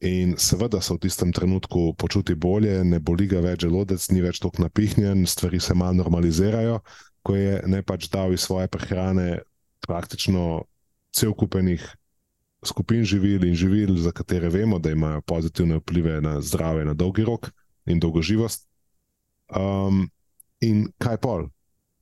[0.00, 4.38] In seveda se v tistem trenutku počuti bolje, ne boli ga več želodec, ni več
[4.38, 6.80] tako napihnjen, stvari se malo normalizirajo,
[7.22, 9.40] ko je ne pač dal iz svoje prehrane
[9.86, 10.64] praktično
[11.14, 11.82] cel kupenih
[12.64, 17.24] skupin živil in živil, za katere vemo, da imajo pozitivne vplive na zdravje na dolgi
[17.24, 17.50] rok
[17.86, 18.66] in dolgoživost.
[19.48, 20.10] Um,
[20.60, 21.48] in kaj pol?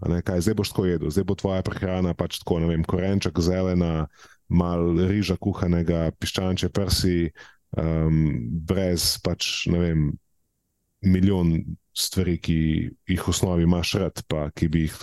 [0.09, 3.39] Ne, kaj zdaj boš tako jedel, zdaj bo tvoja prehrana pač tako, ne vem, korenček
[3.41, 4.09] zelena,
[4.49, 7.31] malo riža kuhanega, piščanče prsi,
[7.81, 8.27] um,
[8.69, 10.03] brez pač ne vem,
[11.07, 11.55] milijon
[11.97, 12.59] stvari, ki
[13.09, 14.99] jih v osnovi imaš rad, pa ki bi jih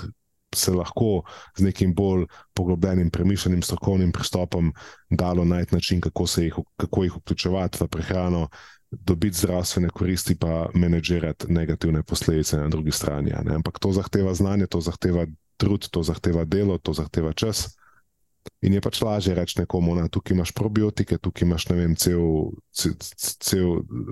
[0.59, 1.23] se lahko
[1.57, 4.73] z nekim bolj poglobljenim, premišljenim, strokovnim pristopom
[5.09, 8.47] dalo najti način, kako, jih, kako jih vključevati v prehrano,
[8.91, 13.33] dobiti zdravstvene koristi, pa menedžirati negativne posledice na drugi strani.
[13.33, 15.25] Ampak to zahteva znanje, to zahteva
[15.57, 17.73] trud, to zahteva delo, to zahteva čas.
[18.61, 22.95] In je pač lažje reči nekomu, da tukaj imaš probiotike, tukaj imaš vem, cel, cel,
[23.39, 23.69] cel,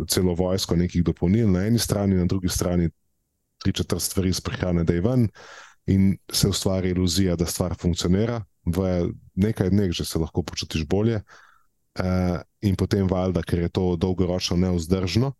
[0.07, 2.89] celo vojsko nekih dopolnil na eni strani, na drugi strani
[3.61, 5.27] tri četrt stvari iz prehrane, da je ven
[5.89, 11.21] in se ustvari iluzija, da stvar funkcionira, v nekaj dneh že se lahko počutiš bolje,
[11.99, 15.33] uh, in potem valjda, ker je to dolgoročno neuzdržno,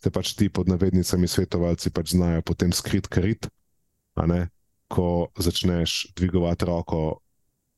[0.00, 3.48] te pač ti pod navednicami svetovalci pač znajo potem skrit krit,
[4.88, 7.20] ko začneš dvigovati roko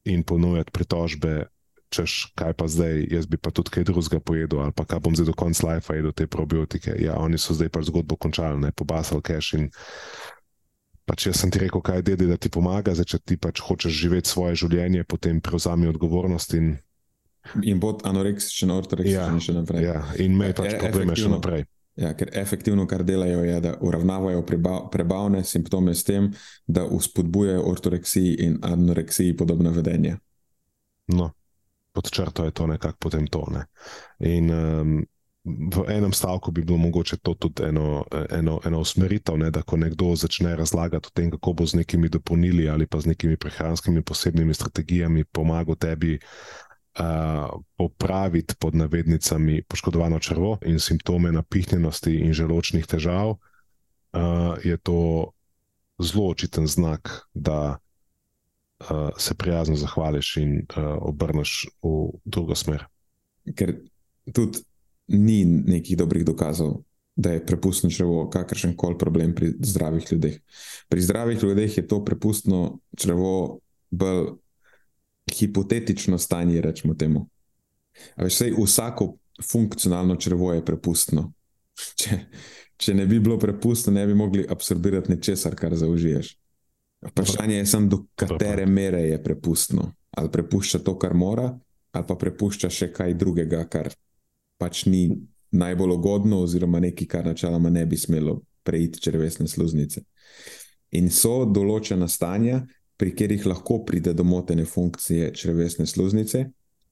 [0.05, 1.47] in ponujati pritožbe.
[1.87, 5.15] Češ, kaj pa zdaj, jaz bi pa tudi kaj drugega pojedel, ali pa kaj bom
[5.15, 6.97] zdaj do konca life jedel te probiotike.
[6.99, 9.71] Ja, oni so zdaj pač zgodbo končali, ne pobasal cache in
[11.07, 13.63] pač jaz sem ti rekel, kaj je dedi, da ti pomaga, zdaj če ti pač
[13.65, 16.57] hočeš živeti svoje življenje, potem prevzami odgovornost.
[16.59, 16.75] In,
[17.63, 19.87] in bod anoreksičen, ortoreksičen ja, še naprej.
[19.87, 21.67] Ja, in me pač e, probleme še naprej.
[21.97, 24.43] Ja, ker efektivno, kar delajo, je, da uravnavajo
[24.93, 26.29] prebavne simptome s tem,
[26.69, 30.19] da uspodbujajo ortoreksiji in anoreksiji podobno vedenje.
[31.17, 31.31] No,
[31.97, 33.47] pod črto je to nekako potem to.
[33.55, 33.65] Ne.
[34.29, 34.99] In um,
[35.47, 39.77] v enem stavku bi bilo mogoče to tudi eno, eno, eno usmeritev, ne, da ko
[39.77, 44.03] nekdo začne razlagati o tem, kako bo z nekimi dopolnili ali pa z nekimi prehranskimi
[44.03, 52.87] posebnimi strategijami pomagal tebi uh, popraviti pod navednicami poškodovano črvo in simptome napihnjenosti in želočnih
[52.87, 55.31] težav, uh, je to
[56.03, 57.79] zelo očiten znak, da
[58.81, 62.87] uh, se prijazno zahvališ in uh, obrneš v drugo smer.
[63.55, 63.79] Ker
[64.35, 64.67] tudi
[65.09, 66.83] ni nekih dobrih dokazov,
[67.17, 70.41] da je prepustno črevo kakršen koli problem pri zdravih ljudeh.
[70.89, 73.59] Pri zdravih ljudeh je to prepustno črevo
[73.91, 74.37] bolj
[75.33, 77.27] hipotetično stanje, rečemo temu.
[78.17, 79.17] Veš, sej, vsako
[79.51, 81.33] funkcionalno črevo je prepustno.
[82.01, 82.19] Če,
[82.77, 86.37] če ne bi bilo prepustno, ne bi mogli absorbirati ničesar, kar zaužiješ.
[87.11, 89.93] Vprašanje je samo, do katere mere je prepustno.
[90.11, 91.51] Ali prepušča to, kar mora,
[91.93, 93.91] ali pa prepušča še kaj drugega, kar
[94.59, 95.09] pač ni
[95.51, 100.03] najbolj ugodno, oziroma nekaj, kar načeloma ne bi smelo preiti črvesne sluznice.
[100.99, 102.63] In so določena stanja,
[102.97, 106.47] pri katerih lahko pride do motene funkcije črvesne sluznice,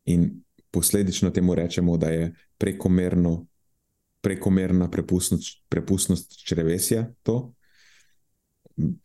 [0.04, 0.28] in
[0.70, 3.46] posledično temu rečemo, da je prekomerno,
[4.20, 7.06] prekomerna prepustnost, prepustnost črvesja.
[7.22, 7.54] To.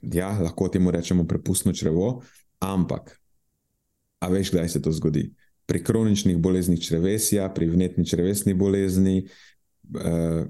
[0.02, 2.24] Ja, lahko temu rečemo prepustno črevo,
[2.60, 3.14] ampak,
[4.20, 5.30] a veš, kdaj se to zgodi?
[5.70, 9.28] Pri kroničnih boleznih črvesja, pri vnetni črvesni bolezni,
[9.94, 10.48] uh,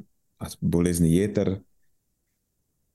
[0.62, 1.58] bolezni jeter,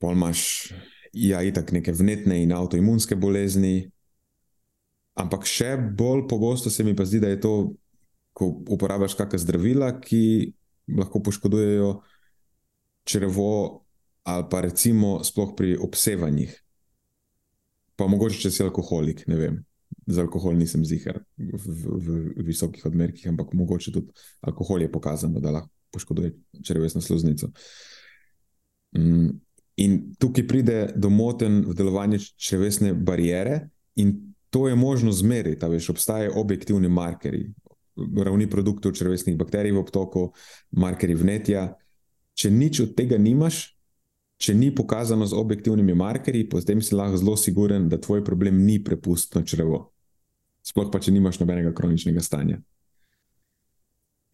[0.00, 0.72] pol imaš,
[1.12, 3.90] ja, itak neke vnetne in avtoimunske bolezni.
[5.20, 7.52] Ampak še bolj pogosto se mi pa zdi, da je to,
[8.34, 10.54] ko uporabljaš kakšna zdravila, ki
[10.96, 11.92] lahko poškodujejo
[13.04, 13.52] črvo,
[14.24, 16.56] ali pa recimo sploh pri obsevanjih.
[18.00, 19.62] Pa mogoče, če si alkoholik, ne vem
[20.06, 24.12] z alkoholom nisem zihar v, v, v visokih odmerkih, ampak mogoče tudi
[24.44, 26.32] alkohol je pokazano, da lahko poškoduje
[26.62, 27.50] črvesno sluznico.
[28.96, 29.30] Mm,
[29.76, 35.66] in tukaj pride do moten v delovanju črvesne barijere, in to je možno zmeriti.
[35.66, 37.52] Veš, obstajajo objektivni markerji,
[37.96, 40.28] ravni produktov črvesnih bakterij v obtoku,
[40.70, 41.72] markerji vnetja.
[42.34, 43.74] Če nič od tega nimaš,
[44.38, 48.80] če ni pokazano z objektivnimi markerji, potem si lahko zelo siguren, da tvoj problem ni
[48.82, 49.93] prepustno črevo.
[50.64, 52.58] Sploh pa, če nimaš nobenega kroničnega stanja.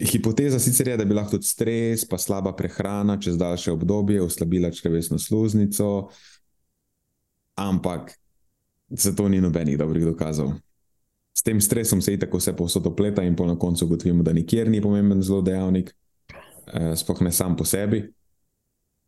[0.01, 4.71] Hipoteza sicer je, da bi lahko tudi stres, pa slaba prehrana čez daljše obdobje oslabila
[4.71, 6.09] črvesno sluznico,
[7.59, 8.15] ampak
[8.89, 10.55] za to ni nobenih dobrih dokazov.
[11.37, 14.71] S tem stresom se tako vse povsod opleta, in po na koncu ugotovimo, da nikjer
[14.71, 15.93] ni pomemben zelo dejavnik,
[16.73, 18.03] eh, sploh ne sam po sebi.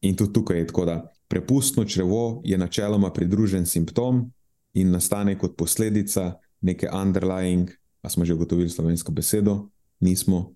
[0.03, 4.33] In tudi tukaj je tako, da prepustno črevo je načeloma pridružen simptom
[4.75, 7.71] in nastane kot posledica neke underlying,
[8.03, 9.69] a smo že ugotovili slovensko besedo,
[10.01, 10.55] nismo.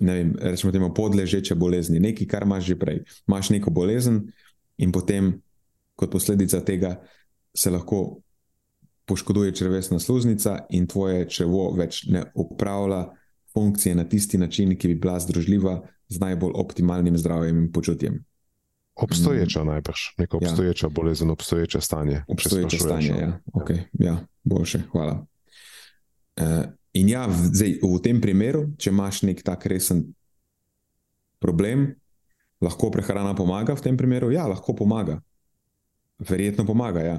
[0.00, 3.02] Vem, rečemo temu podležeče bolezni, nekaj, kar imaš že prej.
[3.28, 4.32] Imáš neko bolezen
[4.78, 5.42] in potem,
[5.96, 6.96] kot posledica tega,
[7.52, 8.20] se lahko
[9.08, 13.08] poškoduje črvesna sluznica in tvoje črevo več ne upravlja
[13.52, 18.24] funkcije na tisti način, ki bi bila združljiva z najbolj optimalnim zdravjem in počutjem.
[18.98, 20.50] Obstoječa najbrž, neko ja.
[20.50, 20.90] obstoječa ja.
[20.90, 22.22] bolezen, obstoječe stanje.
[22.28, 23.40] Obstoječe stanje, ja.
[23.52, 23.78] Okay.
[23.92, 25.26] ja, boljše, hvala.
[26.40, 26.44] Uh,
[26.92, 30.04] in ja, v, zdaj, v tem primeru, če imaš nek tak resen
[31.38, 31.94] problem,
[32.60, 34.30] lahko prehrana pomaga v tem primeru?
[34.34, 35.20] Ja, lahko pomaga.
[36.18, 37.18] Verjetno pomaga, ja.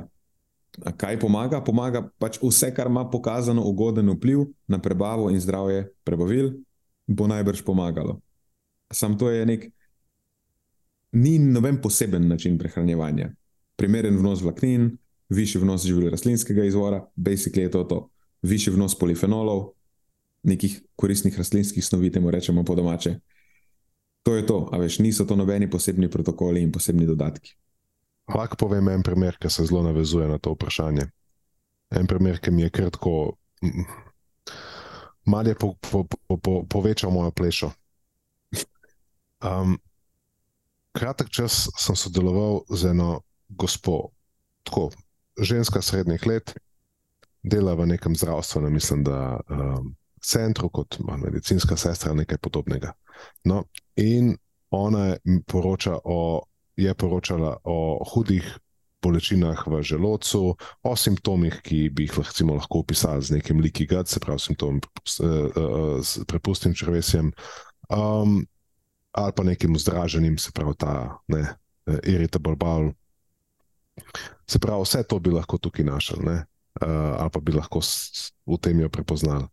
[0.85, 1.63] A kaj pomaga?
[1.63, 6.53] Pomaga pač vse, kar ima pokazano ugoden vpliv na prebavo in zdravje prebavil,
[7.07, 8.19] bo najbrž pomagalo.
[8.91, 9.71] Sam to je nek
[11.11, 13.31] ni noben poseben način prehranevanja.
[13.75, 14.97] Primeren vnos vlaknin,
[15.29, 18.09] višji vnos živil rastlinskega izvora, basically je to to.
[18.41, 19.71] Višji vnos polifenolov,
[20.43, 23.19] nekih koristnih rastlinskih snovi, temu rečemo po domače.
[24.23, 27.55] To je to, a veš, niso to nobeni posebni protokoli in posebni dodatki.
[28.35, 31.07] Lahko povem en primer, ki se zelo navezuje na to vprašanje.
[31.89, 33.35] En primer, ki mi je kratko,
[35.25, 37.71] malo je po, po, po, po, povečal mojo plešo.
[39.39, 39.79] Um,
[40.91, 44.09] kratek čas sem sodeloval z eno gospo,
[44.63, 44.89] tako
[45.41, 46.53] ženska srednjih let,
[47.43, 52.93] dela v nekem zdravstvenem, mislim, da um, centru kot medicinska sestra ali nekaj podobnega.
[53.43, 53.63] No,
[53.95, 54.35] in
[54.69, 56.43] ona je, poroča o,
[56.75, 58.57] je poročala o hudih
[59.01, 64.07] bolečinah v želodcu, o simptomih, ki bi jih lahko, lahko opisali z nekim liki gad,
[64.07, 65.21] se pravi, simptom s,
[66.03, 67.31] s prepustnim črvesjem.
[67.89, 68.43] Um,
[69.11, 71.39] ali pa nekim vzdraženim, se pravi ta ne,
[71.87, 72.91] eh, irritable bowel.
[74.47, 76.39] Se pravi, vse to bi lahko tukaj našel, uh,
[77.19, 77.81] ali pa bi lahko
[78.47, 79.49] v tem jo prepoznal.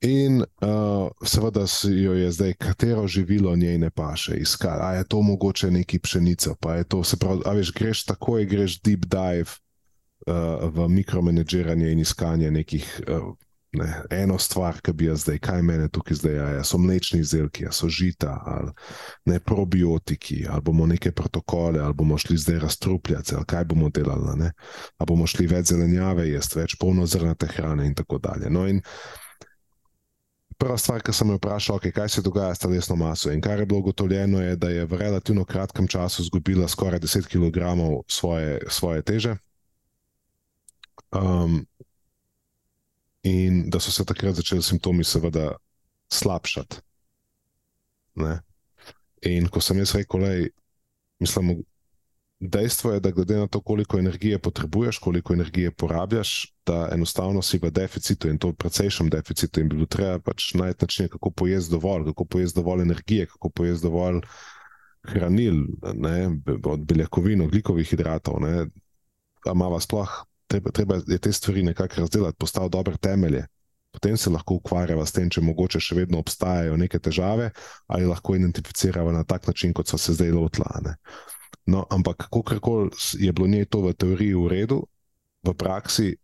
[0.00, 4.82] In uh, seveda jo je zdaj, katero živilo njej ne paše, iskati.
[4.82, 8.46] A je to mogoče neki pšenica, pa je to, se pravi, a veš, greš takoj,
[8.46, 13.00] greš deep dive uh, v mikromanagiranje in iskanje nekih.
[13.08, 13.34] Uh,
[13.72, 17.64] ne, eno stvar, ki bi jo zdaj, kaj meni tukaj zdaj ja, so mlečni izdelki,
[17.64, 18.72] ja, so žita, ali
[19.24, 24.50] ne probiotiki, ali bomo neke protokole, ali bomo šli zdaj razstrupljati, ali kaj bomo delali,
[24.98, 28.50] ali bomo šli več zelenjave, jesti več polnozrnate hrane in tako dalje.
[28.50, 28.80] No, in
[30.58, 33.30] prva stvar, ki sem jo vprašal, okay, kaj se dogaja s telesno maso.
[33.30, 37.28] In kar je bilo ugotovljeno, je, da je v relativno kratkem času izgubila skoraj 10
[37.30, 37.68] kg
[38.08, 39.36] svoje, svoje teže.
[41.12, 41.66] Um,
[43.22, 45.52] in da so se takrat začeli simptomi, seveda,
[46.12, 46.80] slabšati.
[48.22, 48.38] Ne?
[49.26, 50.32] In ko sem jaz rekel, da
[51.20, 51.58] mislim,
[52.40, 57.58] Dejstvo je, da glede na to, koliko energije potrebuješ, koliko energije porabljaš, da enostavno si
[57.58, 61.30] v deficitu in to v precejšnjem deficitu, in bi bilo treba pač najti način, kako
[61.30, 64.20] pojesti dovolj, kako pojesti dovolj energije, kako pojesti dovolj
[65.02, 65.64] hranil,
[65.94, 66.30] ne,
[66.64, 68.38] od beljakovin, oglikovih hidratov.
[69.46, 70.14] Ampak sploh
[70.48, 73.46] treba, treba je te stvari nekako razdeliti, postaviti dobre temelje.
[73.92, 77.50] Potem se lahko ukvarjava s tem, če mogoče še vedno obstajajo neke težave,
[77.88, 80.94] ali lahko identificiramo na tak način, kot so se zdaj lotila.
[81.66, 82.88] No, ampak, kako
[83.18, 84.82] je bilo njej to v teoriji v redu,
[85.44, 86.16] v praksi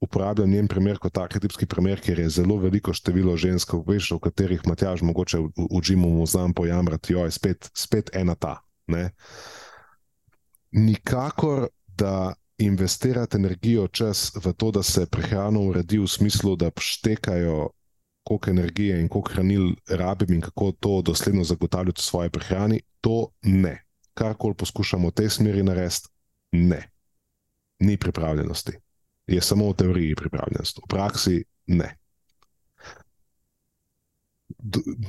[0.00, 4.62] uporabljam njen primer kot arhetipski primer, ker je zelo veliko število žensk, veš, o katerih
[4.66, 8.60] Matjaž mogoče učimo mu znam pojamrati, jo je spet, spet ena ta.
[8.86, 9.10] Ne?
[10.70, 17.70] Nikakor, da investirate energijo čas v to, da se prehrano uredi v smislu, da štekajo.
[18.28, 23.30] Koliko energije in koliko hranil rabim, in kako to dosledno zagotavljati v svoji prehrani, to
[23.42, 23.88] ne
[24.18, 26.10] karkoli poskušamo v tej smeri narediti,
[26.52, 26.90] ne.
[27.78, 28.72] Ni pripravljenosti.
[29.26, 31.94] Je samo v teoriji pripravljenost, v praksi ne.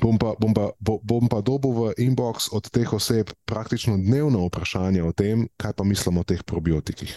[0.01, 5.03] Bom pa, bom, pa, bom pa dobil v inbox od teh oseb praktično dnevno vprašanje
[5.03, 7.15] o tem, kaj pa mislimo o teh probiotikih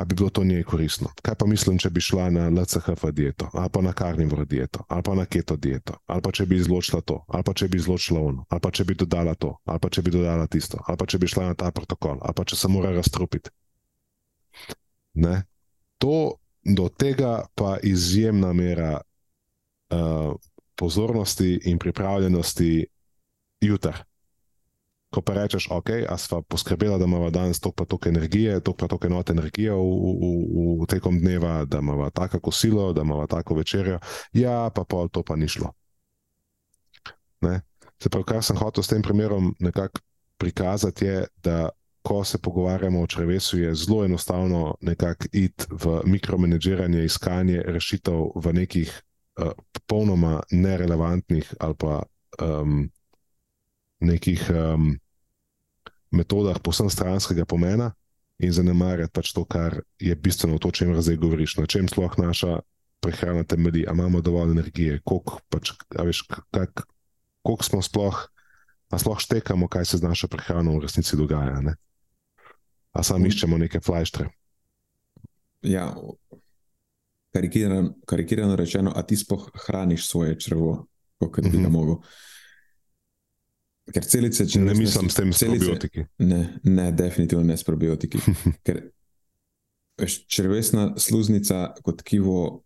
[0.00, 1.08] ali bi bilo to njej koristno.
[1.22, 5.02] Kaj pa mislim, če bi šla na LCHF dieto, ali pa na karnivoro dieto, ali
[5.02, 8.20] pa na keto dieto, ali pa če bi izločila to, ali pa če bi izločila
[8.20, 11.06] ono, ali pa če bi dodala to, ali pa če bi dodala tisto, ali pa
[11.06, 13.52] če bi šla na ta protokol, ali pa če se mora razstrupiti.
[15.20, 15.42] Ne?
[16.00, 20.32] To do tega pa izjemna mera uh,
[20.80, 22.86] pozornosti in pripravljenosti
[23.60, 23.98] jutra
[25.10, 29.06] ko pa rečeš, ok, a sva poskrbela, da imamo danes toliko, toliko energije, toliko, toliko
[29.06, 30.30] enot energije v, v,
[30.82, 33.98] v, tekom dneva, da imamo tako kosilo, da imamo tako večerjo,
[34.32, 35.72] ja, pa pol to pa ni šlo.
[37.40, 37.60] Ne?
[38.02, 40.00] Se pravi, kar sem hotel s tem primerom nekako
[40.38, 41.68] prikazati, je, da
[42.02, 48.52] ko se pogovarjamo o črevesu, je zelo enostavno nekako iti v mikromanagiranje, iskanje rešitev v
[48.52, 49.02] nekih
[49.42, 52.02] uh, popolnoma nerelevantnih ali pa
[52.42, 52.88] um,
[54.00, 54.94] nekih um,
[56.10, 57.92] metodah posebno stranskega pomena
[58.40, 62.16] in zanemarjati pač to, kar je bistveno, to, o čem zdaj govoriš, na čem sploh
[62.18, 62.60] naša
[63.00, 65.72] prehrana temelji, ali imamo dovolj energije, koliko pač,
[67.64, 68.16] smo sploh,
[68.90, 71.60] a sploh štekamo, kaj se z našo prehrano v resnici dogaja.
[71.60, 71.76] Ne?
[72.92, 73.32] A sami mm.
[73.32, 74.28] iščemo neke flashtre.
[75.62, 75.92] Ja,
[77.32, 80.86] karikirano, karikirano rečeno, a ti sploh hraniš svoje črvo,
[81.20, 81.62] kot bi mm -hmm.
[81.62, 81.96] ga mogel.
[83.94, 86.06] Ker celice, če ne mislim s tem, s probiotiki.
[86.22, 88.20] Ne, ne, definitivno ne s probiotiki.
[88.66, 88.82] Ker
[90.28, 92.64] črvesna sluznica kot kivo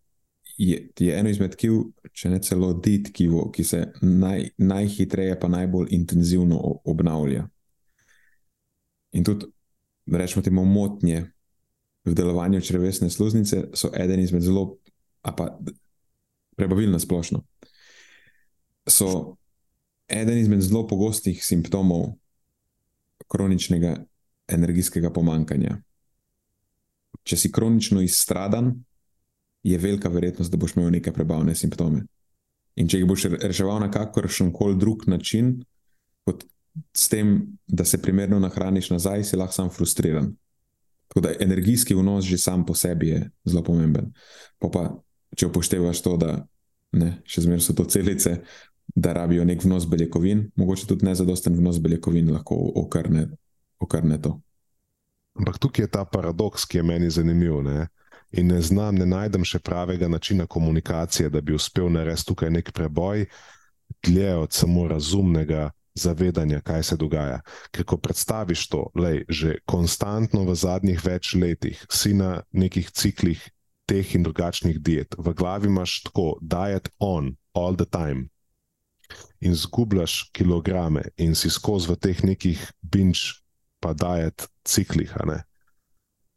[0.58, 1.80] je, je eno izmed kiv,
[2.12, 7.46] če ne celo dit kivo, ki se naj, najhitreje, pa najbolj intenzivno obnavlja.
[9.18, 9.48] In tudi,
[10.10, 11.24] rečemo, temu motnje
[12.04, 14.76] v delovanju črvesne sluznice so eden izmed zelo,
[15.22, 15.48] a pa
[16.56, 17.42] prebavilno splošno.
[18.86, 19.36] So
[20.08, 22.14] eden izmed zelo pogostih simptomov
[23.28, 23.96] kroničnega
[24.48, 25.78] energijskega pomankanja.
[27.24, 28.74] Če si kronično izstradan,
[29.64, 32.04] je velika verjetnost, da boš imel neke prebavne simptome.
[32.76, 35.56] In če jih boš reševal na kakršen koli drug način,
[36.26, 36.44] kot
[36.92, 40.34] s tem, da se primerno nahraniš nazaj, si lahko sam frustriran.
[41.08, 44.12] Tako da energijski vnos že sam po sebi je zelo pomemben.
[44.58, 44.84] Pa, pa
[45.36, 46.36] če upoštevaš to, da
[46.92, 48.40] ne, še zmeraj so to celice,
[48.94, 53.28] da rabijo nek vnos beljakovin, mogoče tudi nezadosten vnos beljakovin lahko okrne,
[53.80, 54.38] okrne to.
[55.34, 57.62] Ampak tukaj je ta paradoks, ki je meni zanimiv.
[57.62, 57.88] Ne?
[58.32, 62.70] In ne znam, ne najdem še pravega načina komunikacije, da bi uspel narediti tukaj nek
[62.74, 63.26] preboj,
[64.06, 67.40] dlje od samo razumnega zavedanja, kaj se dogaja.
[67.70, 73.42] Ker ko predstaviš to, lej, že konstantno v zadnjih več letih si na nekih ciklih
[73.86, 75.14] teh in drugačnih diet.
[75.18, 78.30] V glavi imaš tako, diet on, all the time.
[79.44, 83.44] In zgubljaš kilograme, in si skozi v teh nekih binč,
[83.80, 85.12] pa diet ciklih.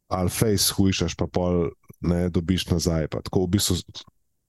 [0.07, 1.69] Ali face hujšaš, pa pol
[2.01, 3.07] ne dobiš nazaj.
[3.07, 3.23] Pa.
[3.23, 3.79] Tako v bistvu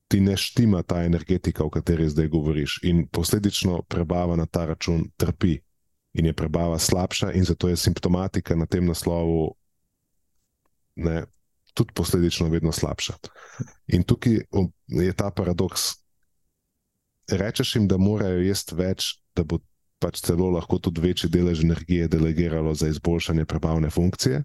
[0.08, 2.80] ti ne štima ta energetika, o kateri zdaj govoriš.
[2.82, 5.58] In posledično prebava na ta račun trpi
[6.18, 9.54] in je prebava slabša, in zato je simptomatika na tem naslovu
[10.96, 11.24] ne,
[11.74, 13.14] tudi posledično vedno slabša.
[13.86, 14.40] In tukaj
[14.88, 15.94] je ta paradoks.
[17.28, 19.60] Rečeš jim, da morajo jesti več, da bo
[19.98, 24.44] pač celo lahko tudi večji delež energije delegiralo za izboljšanje prebavne funkcije.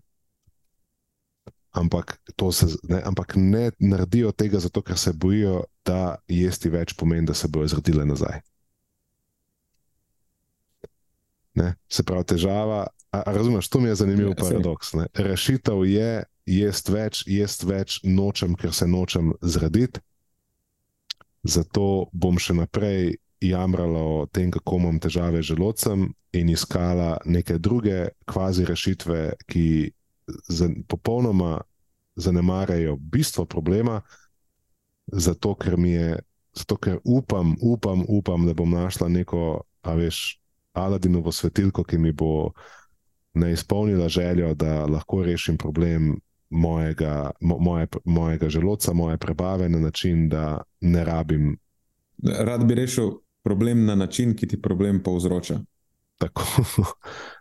[1.74, 2.20] Ampak,
[2.52, 7.34] se, ne, ampak ne naredijo tega, zato ker se bojijo, da jesti več pomeni, da
[7.34, 8.44] se bodo zrodile nazaj.
[11.58, 11.74] Ne?
[11.90, 12.86] Se pravi, težava.
[13.14, 14.94] A, a razumeš, to mi je zanimiv ja, paradoks.
[14.98, 15.08] Ne?
[15.18, 16.12] Rešitev je,
[16.50, 20.02] jesti več, jesti več, nočem, ker se nočem zrediti.
[21.44, 27.58] Zato bom še naprej jamrala o tem, kako imam težave z želodcem, in iskala neke
[27.58, 29.92] druge kvazi rešitve, ki
[30.48, 31.62] za, popolnoma
[32.16, 34.02] zanemarjajo bistvo problema,
[35.08, 36.20] zato ker mi je,
[36.56, 40.40] zato ker upam, upam, upam, da bom našla neko, a veš.
[40.74, 42.50] Aladinovo svetilko, ki mi bo
[43.38, 46.16] ne izpolnila željo, da lahko rešim problem
[46.54, 51.58] mojega, mo, moje, mojega želodca, moje prebave na način, da ne rabim.
[52.24, 53.12] Rad bi rešil
[53.44, 55.60] problem na način, ki ti problem povzroča.
[56.18, 56.44] Tako.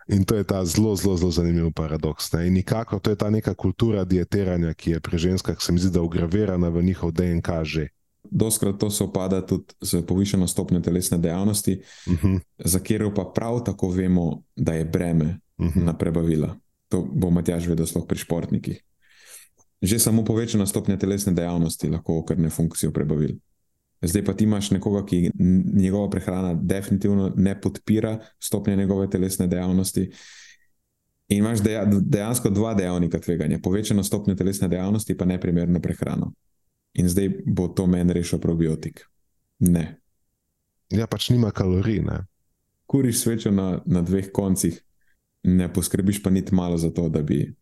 [0.07, 2.31] In to je ta zelo, zelo, zelo zanimiv paradoks.
[2.31, 2.47] Ne?
[2.47, 5.91] In nikako to je ta neka kultura dietiranja, ki je pri ženskah, se mi zdi,
[5.93, 7.87] da je ugravirana v njihov DNK že.
[8.31, 12.27] Doskrat to se opada tudi z povišeno stopnjo telesne dejavnosti, uh mhm.
[12.27, 12.39] -huh.
[12.57, 15.79] za katero pa prav tako vemo, da je breme uh Mhm.
[15.79, 15.85] -huh.
[15.85, 16.55] na prebavila.
[16.89, 18.83] To bo Matjaž vedel, sploh pri športnikih.
[19.83, 23.35] Že samo povečana stopnja telesne dejavnosti lahko okrne funkcijo prebavil.
[24.03, 25.31] Zdaj pa ti imaš nekoga, ki
[25.75, 30.09] njegova prehrana definitivno ne podpira stopnje njegove telesne dejavnosti.
[31.29, 31.59] In imaš
[32.01, 36.33] dejansko dva dejavnika tveganja: povečano stopnjo telesne dejavnosti, pa neprimerno prehrano
[36.93, 39.01] in zdaj bo to meni rešil probiotik.
[39.59, 39.99] Ne.
[40.89, 42.03] Ja, pač nima kalorij.
[42.05, 42.25] Ne?
[42.85, 44.77] Kuriš svečo na, na dveh koncih,
[45.43, 47.55] ne poskrbiš pa niti malo za to, da bi.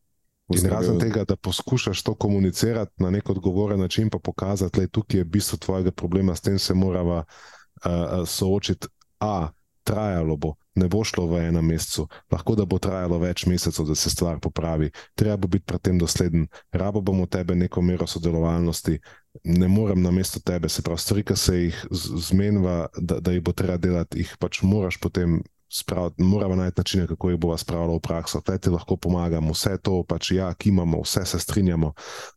[0.56, 4.88] In razen tega, da poskušaš to komunicirati na nek odgovoren način, pa pokazati, da je
[4.88, 8.88] tukaj bistvo tvojega problema, s tem se moramo uh, soočiti.
[9.20, 9.50] A,
[9.84, 13.96] trajalo bo, ne bo šlo v enem mesecu, lahko da bo trajalo več mesecev, da
[13.96, 14.92] se stvar popravi.
[15.16, 19.00] Treba bo biti pri tem dosleden, rabo bomo tebe neko mero sodelovalnosti,
[19.44, 23.44] ne morem na mesto tebe, se pravi, stvari, ki se jih zmenjava, da, da jih
[23.44, 25.42] bo treba delati, jih pač moraš potem.
[25.74, 28.42] Spraviti, moramo najti načine, kako jih bomo spravili v prakso.
[28.42, 31.94] Tukaj ti lahko pomagamo, vse to, pač ja, ki imamo, vse se strinjamo,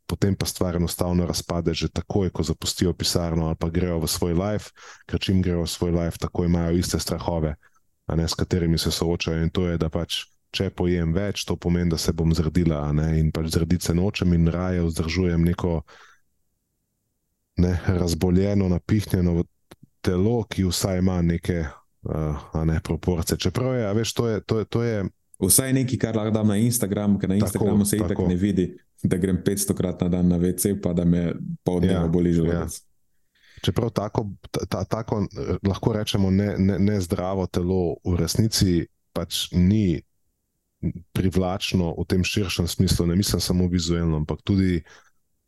[0.06, 4.38] potem pa stvar enostavno razpade, že takoj, ko zapustijo pisarno ali pa grejo v svoj
[4.38, 4.70] life,
[5.10, 7.56] ker čim grejo v svoj life, tako imajo iste strahove,
[8.14, 9.42] ne, s katerimi se soočajo.
[9.42, 10.22] In to je, da pač,
[10.54, 14.38] če pojem več, to pomeni, da se bom zredila ne, in pač zrediti se nočem
[14.38, 15.80] in raje vzdržujem neko
[17.56, 19.42] ne, razboljeno, napihnjeno
[20.06, 21.64] telo, ki vsaj ima neke
[22.04, 23.38] uh, ne, proporcije.
[23.38, 24.40] Čeprav je, veš, to je.
[24.40, 25.04] To je, to je
[25.42, 28.28] Vsaj nekaj, kar lahko dam na Instagram, ker na Instagramu tako, se itak tako.
[28.28, 28.68] ne vidi,
[29.02, 31.32] da grem 500 krat na dan na WC, pa da me
[31.66, 32.78] poldneva ja, boli želodec.
[32.78, 33.60] Ja.
[33.64, 35.24] Čeprav tako, ta, tako
[35.66, 38.84] lahko rečemo, ne, ne, ne zdravo telo v resnici
[39.14, 40.02] pač ni
[41.16, 44.82] privlačno v tem širšem smislu, ne mislim samo vizualno, ampak tudi,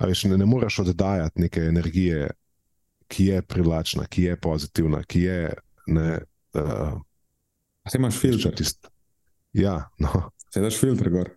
[0.01, 2.31] veš, ne, ne moreš oddajati neke energije,
[3.13, 5.53] ki je privlačna, ki je pozitivna, ki je.
[5.87, 6.09] Ne,
[6.61, 6.97] uh,
[7.91, 8.55] Se imaš filter?
[8.55, 8.89] Tist,
[9.53, 10.31] ja, no.
[10.51, 11.31] Se daš filter gor.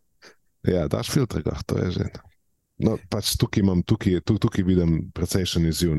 [0.63, 2.09] Ja, daš filter gor, to je že.
[2.79, 5.97] No, pač tukaj, imam, tukaj, tukaj, tukaj vidim precejšen izziv.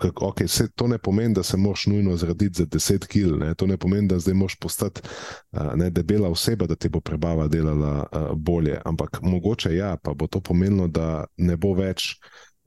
[0.00, 3.76] Okay, se, to ne pomeni, da se moraš nujno zrediti za 10 kg, to ne
[3.76, 8.30] pomeni, da zdaj moraš postati uh, ne, debela oseba, da ti bo prebava delala uh,
[8.34, 8.80] bolje.
[8.84, 12.14] Ampak mogoče ja, pa bo to pomenilo, da ne bo več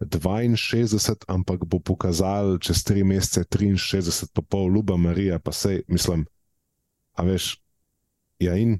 [0.10, 6.26] 62, ampak bo pokazal čez 3 mesece 63, pa pol ljuba Marija, pa sej, mislim,
[7.14, 7.58] a veš,
[8.39, 8.80] ja in.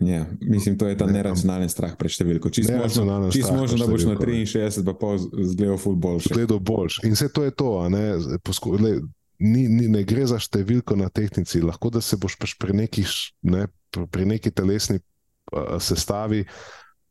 [0.00, 2.52] Ja, mislim, to je ta neracionalen strah pred številko.
[2.54, 6.32] Čisto možno, čist možno da boš na 63, pa pol zgledal ful boljši.
[6.32, 7.02] Zgledal boljši.
[7.08, 8.04] In vse to je to, ne,
[8.46, 8.94] Posku, le,
[9.42, 13.04] ni, ni, ne gre za številko na tehnici, lahko da se boš pač pri neki,
[13.50, 16.46] ne, pri neki telesni uh, sestavi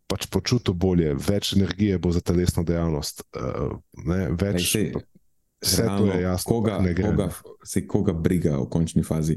[0.10, 3.78] pač počutil bolje, več energije bo za telesno dejavnost, uh,
[4.10, 4.74] ne, več.
[5.60, 6.48] Vse to je jasno.
[6.48, 7.26] Koga, koga,
[7.68, 9.36] se, koga briga v končni fazi?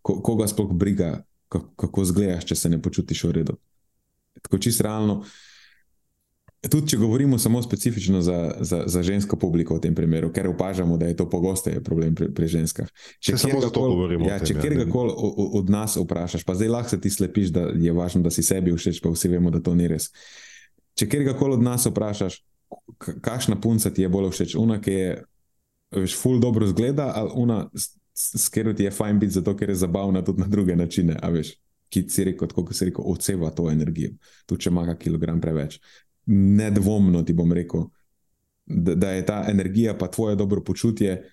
[0.00, 1.18] Ko, koga sploh briga,
[1.52, 3.58] kako, kako zgledaš, če se ne počutiš v redu?
[4.40, 5.20] Tako čisto realno.
[6.70, 10.94] Tudi, če govorimo samo specifično za, za, za žensko publiko v tem primeru, ker opažamo,
[10.96, 12.92] da je to pogosteje problem pri, pri ženskah.
[13.18, 14.28] Če samo za to govorimo.
[14.30, 15.14] Ja, tem, če ja, kjerkoli
[15.58, 18.70] od nas vprašaš, pa zdaj lahko se ti slepiš, da je važno, da si sebi
[18.70, 20.12] všeč, pa vsi vemo, da to ni res.
[20.94, 22.38] Če kjerkoli od nas vprašaš,
[23.26, 25.10] kakšna punca ti je bolj všeč, una, ki je
[25.98, 29.80] veš, ful dobro zgleda, ali una, s, katero ti je fajn biti, zato ker je
[29.82, 31.56] zabavna tudi na druge načine, a veš,
[31.90, 34.14] ki si rekel, tako kot si rekel, odseva to energijo,
[34.46, 35.80] tudi če ima kilogram preveč.
[36.26, 37.80] Nedvomno ti bom rekel,
[38.66, 41.30] da, da je ta energija, pa tvoje dobro počutje,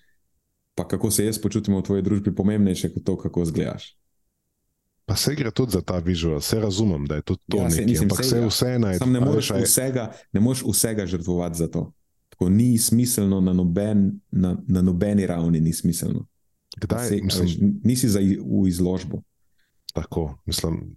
[0.74, 3.96] pa kako se jaz počutim v tvoji družbi, pomembnejše kot to, kako izgledaš.
[5.04, 7.84] Pa se gre tudi za ta vizual, vse razumem, da je tudi to Ja, nekaj,
[7.86, 8.98] mislim, ampak vse vseeno je.
[8.98, 11.92] Sam ne moreš veš, a je- vsega, ne moreš vsega žrtvovati za to.
[12.28, 16.26] Tako ni smiselno na, noben, na, na nobeni ravni, ni smiselno.
[16.76, 19.22] Kdaj, Vse- mislim, nisi za v izložbo.
[19.92, 20.96] Tako, mislim,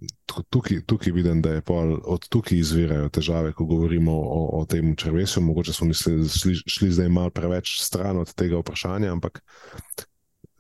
[0.49, 4.95] tukaj, tukaj vidim, da je pol, od tukaj izvirajo težave, ko govorimo o, o tem
[4.95, 5.41] črvesju.
[5.41, 9.41] Mogoče smo mislili, šli, šli zdaj malo preveč stran od tega vprašanja, ampak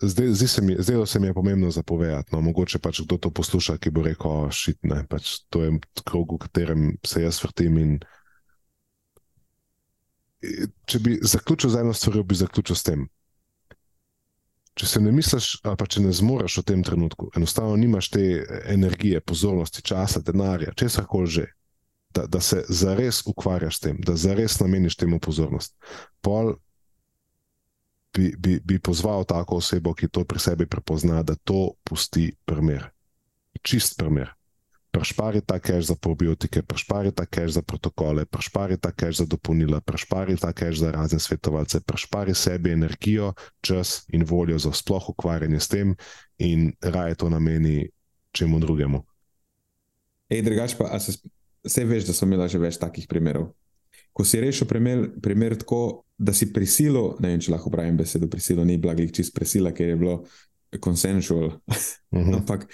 [0.01, 2.35] zdaj, zdi se mi, zdelo se mi je pomembno zapovedati.
[2.35, 6.43] No, mogoče pač kdo to posluša, ki bo rekel: šitne, pač to je krog, v
[6.47, 7.77] katerem se jaz vrtim.
[7.77, 7.97] In,
[10.85, 13.07] če bi zaključil z eno stvarjo, bi zaključil s tem.
[14.73, 18.23] Če se ne misliš, ali pa če ne zmoriš v tem trenutku, enostavno nimaš te
[18.73, 21.45] energije, pozornosti, časa, denarja, česar koli že,
[22.13, 25.75] da, da se zares ukvarjaš s tem, da zares nameniš temu pozornost.
[26.25, 26.55] Pol
[28.13, 32.89] bi, bi, bi pozval tako osebo, ki to pri sebi prepozna, da to pusti primer.
[33.61, 34.33] Čist primer.
[34.93, 39.81] Prešpari ta cache za probiotike, prešpari ta cache za protokole, prešpari ta cache za dopolnila,
[39.81, 45.59] prešpari ta cache za razne svetovalce, prešpari sebi energijo, čas in voljo za sploh ukvarjanje
[45.59, 45.95] s tem,
[46.37, 47.89] in raje to nameni
[48.31, 49.01] čemu drugemu.
[50.29, 51.17] Ej, drugač pa, se
[51.63, 53.49] vse veš, da smo imeli že več takih primerov.
[54.13, 58.29] Ko si rešil primer, primer tako, da si prisilil, ne vem, če lahko pravim besedo,
[58.29, 60.23] prisilil ni bila glih čist prisila, ker je bilo
[60.77, 61.57] consensual,
[62.13, 62.35] Uh -huh.
[62.37, 62.69] ampak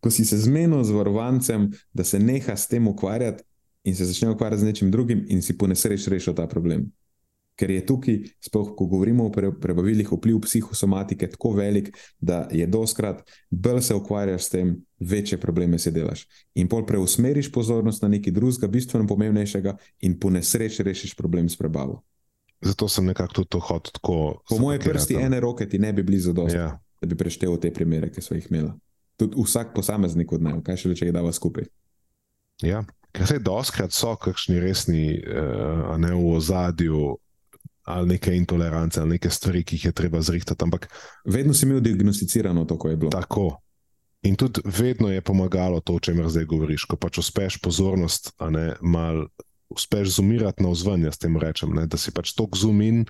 [0.00, 3.44] ko si se zmenil z varovancem, da se neha s tem ukvarjati
[3.84, 6.90] in se začne ukvarjati z nečim drugim, in si po nesreči rešil ta problem.
[7.58, 12.66] Ker je tukaj, sploh ko govorimo o pre, prebavilih, vpliv psihosomatike tako velik, da je
[12.66, 16.26] doskrat, bolj se ukvarjaš s tem, večje probleme si delaš.
[16.54, 19.74] In pol preusmeriš pozornost na nekaj drugega, bistveno pomembnejšega,
[20.06, 22.02] in po nesreči rešiš problem s prebavo.
[22.62, 24.42] Zato sem nekako tudi to hotel tako.
[24.48, 25.20] Po zapakirati, prsti no.
[25.20, 28.34] ene roke ti ne bi bili zadosti, Ja, da bi preštel te primere, ki so
[28.34, 28.74] jih imela.
[29.18, 31.66] Tudi vsak posameznik od naj, kaj še če jih dava skupaj.
[32.62, 32.84] ja.
[33.16, 37.16] Ker se doskrat so kakšni resni, uh, ne v ozadju,
[37.88, 40.90] ali neke intolerance, ali neke stvari, ki jih je treba zrihtati, ampak
[41.24, 43.10] Vedno si imel diagnosticirano to, ko je bilo.
[43.10, 43.56] tako.
[44.22, 48.50] In tudi vedno je pomagalo to, o čemer zdaj govoriš, ko pač uspeš pozornost, a
[48.50, 49.26] ne mal,
[49.70, 53.06] uspeš zumirati na vzven, jaz tem rečem, ne, da si pač tok zumin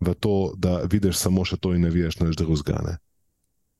[0.00, 2.98] v to, da vidiš samo še to in ne vidiš nič drugega.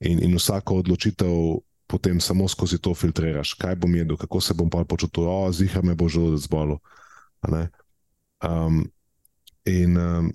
[0.03, 4.71] In, in vsako odločitev potem samo skozi to filtriraš, kaj bom jedel, kako se bom
[4.71, 6.79] pa počutil, o, zihar me bo želodec bolel.
[8.43, 8.87] Um,
[9.69, 10.33] in um,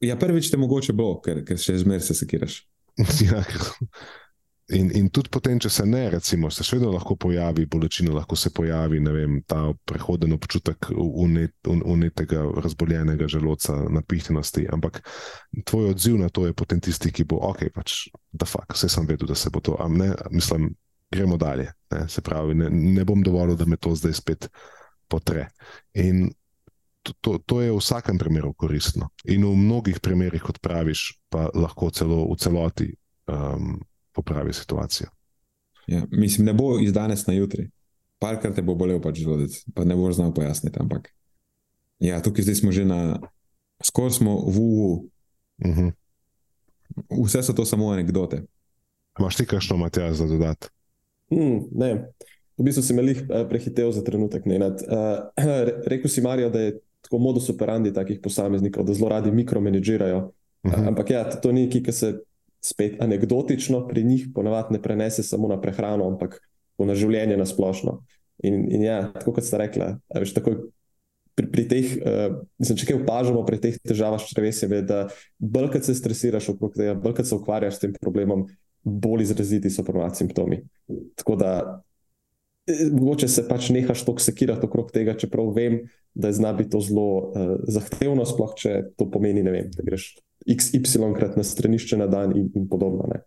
[0.00, 2.62] Ja, prvič te mogoče bo, ker, ker še zmeraj se sekiraš.
[3.26, 3.42] Ja,
[4.68, 8.36] in, in tudi potem, če se ne, recimo, se še vedno lahko pojavi bolečina, lahko
[8.36, 14.66] se pojavi vem, ta prehoden občutek unet, un- unetega, razboljenega želodca, napihnjenosti.
[14.72, 15.02] Ampak
[15.64, 19.06] tvoj odziv na to je potem tisti, ki bo, ok, pač, da fakt, vse sem
[19.06, 20.72] vedel, da se bo to, am ne, mislim,
[21.12, 21.70] gremo dalje.
[21.94, 24.50] Ne, se pravi, ne, ne bom dovolil, da me to zdaj spet
[25.08, 25.48] potre.
[25.94, 26.26] In
[27.06, 29.10] to, to, to je v vsakem primeru koristno.
[29.30, 32.88] In v mnogih primerih, kot praviš, pa lahko celo v celoti
[33.30, 33.78] um,
[34.16, 35.08] popravi situacijo.
[35.86, 37.68] Ja, mislim, ne bo iz danes na jutri.
[38.18, 40.80] Parkrat te bo bolel pač želodec, pa ne boš znal pojasniti.
[40.80, 41.10] Ampak
[42.00, 43.20] ja, tukaj zdaj smo že na,
[43.84, 44.88] skoraj smo v UU.
[45.64, 45.92] Uh -huh.
[47.24, 48.42] Vse so to samo anekdote.
[49.18, 50.68] Imaš ti kakšno Matjaž za dodati?
[51.30, 52.12] Hmm, ne,
[52.56, 54.44] v bistvu si me lih eh, prehitel za trenutek.
[54.46, 54.80] Nenad.
[54.88, 55.28] Uh,
[55.86, 60.32] rekel si, Marijo, da je tako modus operandi takih posameznikov, da zelo radi mikromanedžirajo.
[60.64, 60.88] Uh -huh.
[60.88, 62.18] Ampak ja, to ni nekaj, ki se
[62.64, 66.40] spet anegdotično pri njih ponavadi ne prenese samo na prehrano, ampak
[66.78, 68.00] na življenje na splošno.
[68.44, 70.58] In, in ja, tako kot ste rekli, veš, takoj
[71.36, 75.00] pri, pri teh, uh, mislim, če kaj opažamo pri teh težavah s črvesjem, je, da
[75.38, 78.46] bolj kot se stresiraš okrog tega, bolj kot se ukvarjaš s tem problemom,
[78.86, 80.60] bolj izraziti so ponovadi simptomi.
[81.20, 81.52] Tako da
[82.70, 85.82] eh, mogoče se pač nehaš toliko sekirati okrog tega, čeprav vem,
[86.16, 90.14] da zna biti to zelo uh, zahtevno, sploh če to pomeni, ne vem, da greš
[90.46, 93.08] XY krat na stranišče na dan in, in podobno.
[93.10, 93.20] Ne.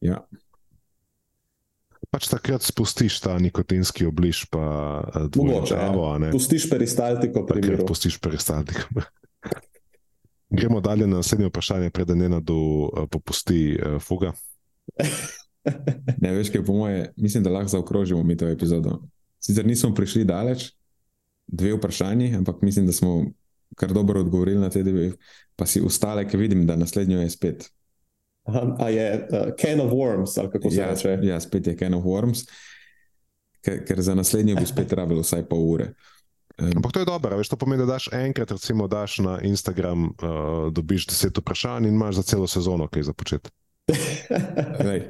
[0.00, 0.20] Ja.
[2.10, 4.62] Pač takrat spustiš ta nikotinski obliž, pa
[5.08, 5.74] eh, dvojno Mogoče.
[5.74, 6.18] travo, a Ja.
[6.18, 6.30] ne.
[6.30, 7.46] Pustiš peristaltiko
[7.86, 8.84] pustiš peristaltik.
[10.50, 14.32] Gremo dalje na naslednje vprašanje, preden ena do uh, popusti uh, fuga.
[16.22, 19.00] Ne, veš, kaj po moje, mislim, da lahko zaokrožimo mi to epizodo.
[19.42, 20.68] Sicer nismo prišli daleč,
[21.46, 23.24] dve vprašanji, ampak mislim, da smo
[23.76, 25.10] kar dobro odgovorili na te dve,
[25.56, 27.68] pa si ostale, ki vidim, da naslednjo je spet.
[28.44, 31.18] Aha, A je uh, can of worms, ali kako se Ja, reče?
[31.22, 32.44] ja, spet je Ken of Worms,
[33.60, 35.88] ker, ker za naslednjo bi spet rabilo vsaj pol ure.
[36.58, 40.04] Um, Ampak to je dobro, veš, to pomeni, da daš enkrat, recimo, daš na Instagram,
[40.06, 43.50] uh, dobiš deset vprašanj in imaš za celo sezono kaj za početi.
[44.88, 45.02] lej,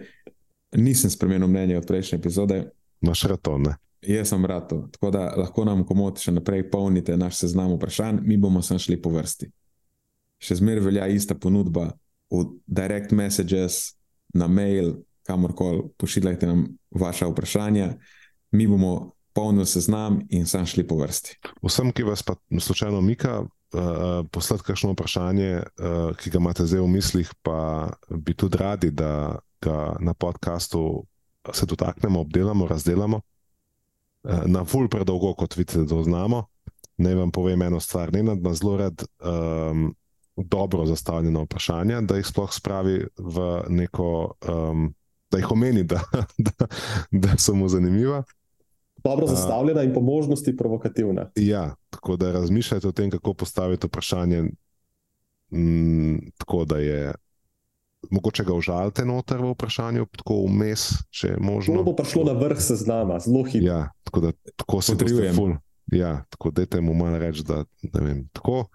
[0.72, 2.64] nisem spremenil mnenja od prejšnje epizode,
[3.01, 3.76] Imaš raton, ne?
[4.06, 4.88] Jaz sem to.
[4.92, 9.00] Tako da lahko nam komod še naprej polnite naš seznam vprašanj, mi bomo sem šli
[9.02, 9.50] po vrsti.
[10.38, 11.90] Še zmeraj velja ista ponudba
[12.30, 13.96] v direct messages,
[14.34, 14.96] na mail,
[15.26, 17.94] kamorkoli pošiljajte nam vaša vprašanja,
[18.52, 21.36] mi bomo polnili seznam in sem šli po vrsti.
[21.62, 26.80] Vsem, ki vas pa slučajno mika, uh, poslati kakšno vprašanje, uh, ki ga imate zdaj
[26.80, 31.04] v mislih, pa bi tudi radi, da ga na podkastu
[31.52, 33.20] se dotaknemo, obdelamo, razdelamo.
[34.26, 36.44] Uh, na ful predolgo, kot vidite, da znamo.
[36.98, 38.12] Naj vam povem eno stvar.
[38.12, 39.94] Nenad ima zelo rad um,
[40.36, 44.94] dobro zastavljena vprašanja, da jih sploh spravi v neko, um,
[45.30, 46.00] da jih omeni, da,
[46.48, 46.66] da,
[47.10, 48.22] da so mu zanimiva.
[49.04, 51.30] Dobro zastavljena in po možnosti provokativna.
[51.36, 54.44] Ja, tako da razmišljate o tem, kako postaviti vprašanje,
[55.52, 57.14] m, tako da je
[58.10, 61.82] mogoče ga užalite noter v vprašanju, tako vmes, če je To možno.
[61.82, 63.66] bo prišlo na vrh seznama, zelo hitro.
[63.66, 64.97] Ja, tako da tako se
[65.35, 65.56] ful.
[65.93, 68.28] Ja, tako dajte mu malo reči, da ne vem.
[68.32, 68.66] Tako,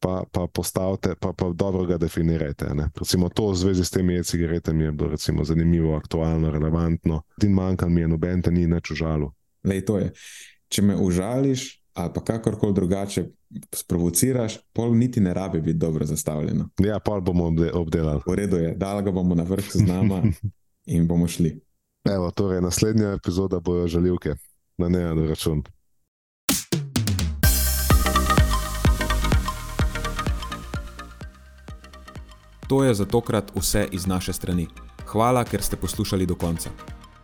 [0.00, 2.74] pa, pa postavite, pa, pa dobro ga definirajte.
[2.74, 2.90] Ne.
[2.98, 7.22] Recimo to v zvezi s temi e-cigaretami je bilo recimo zanimivo, aktualno, relevantno.
[7.36, 9.30] Din manjkal mi je, noben te ni nič užalil.
[9.64, 10.12] Lej, to je.
[10.68, 13.24] Če me užališ ali pa kakorkoli drugače
[13.74, 16.68] sprovociraš, pol niti ne rabi biti dobro zastavljeno.
[16.78, 18.20] Ja, pol bomo obde- obdelali.
[18.26, 20.22] V redu je, dal ga bomo na vrh seznama
[20.94, 21.60] in bomo šli.
[22.04, 24.34] Evo, torej, naslednja epizoda bojo žaljivke,
[24.78, 25.62] na ne na račun.
[32.68, 34.66] To je za tokrat vse iz naše strani.
[35.06, 36.70] Hvala, ker ste poslušali do konca.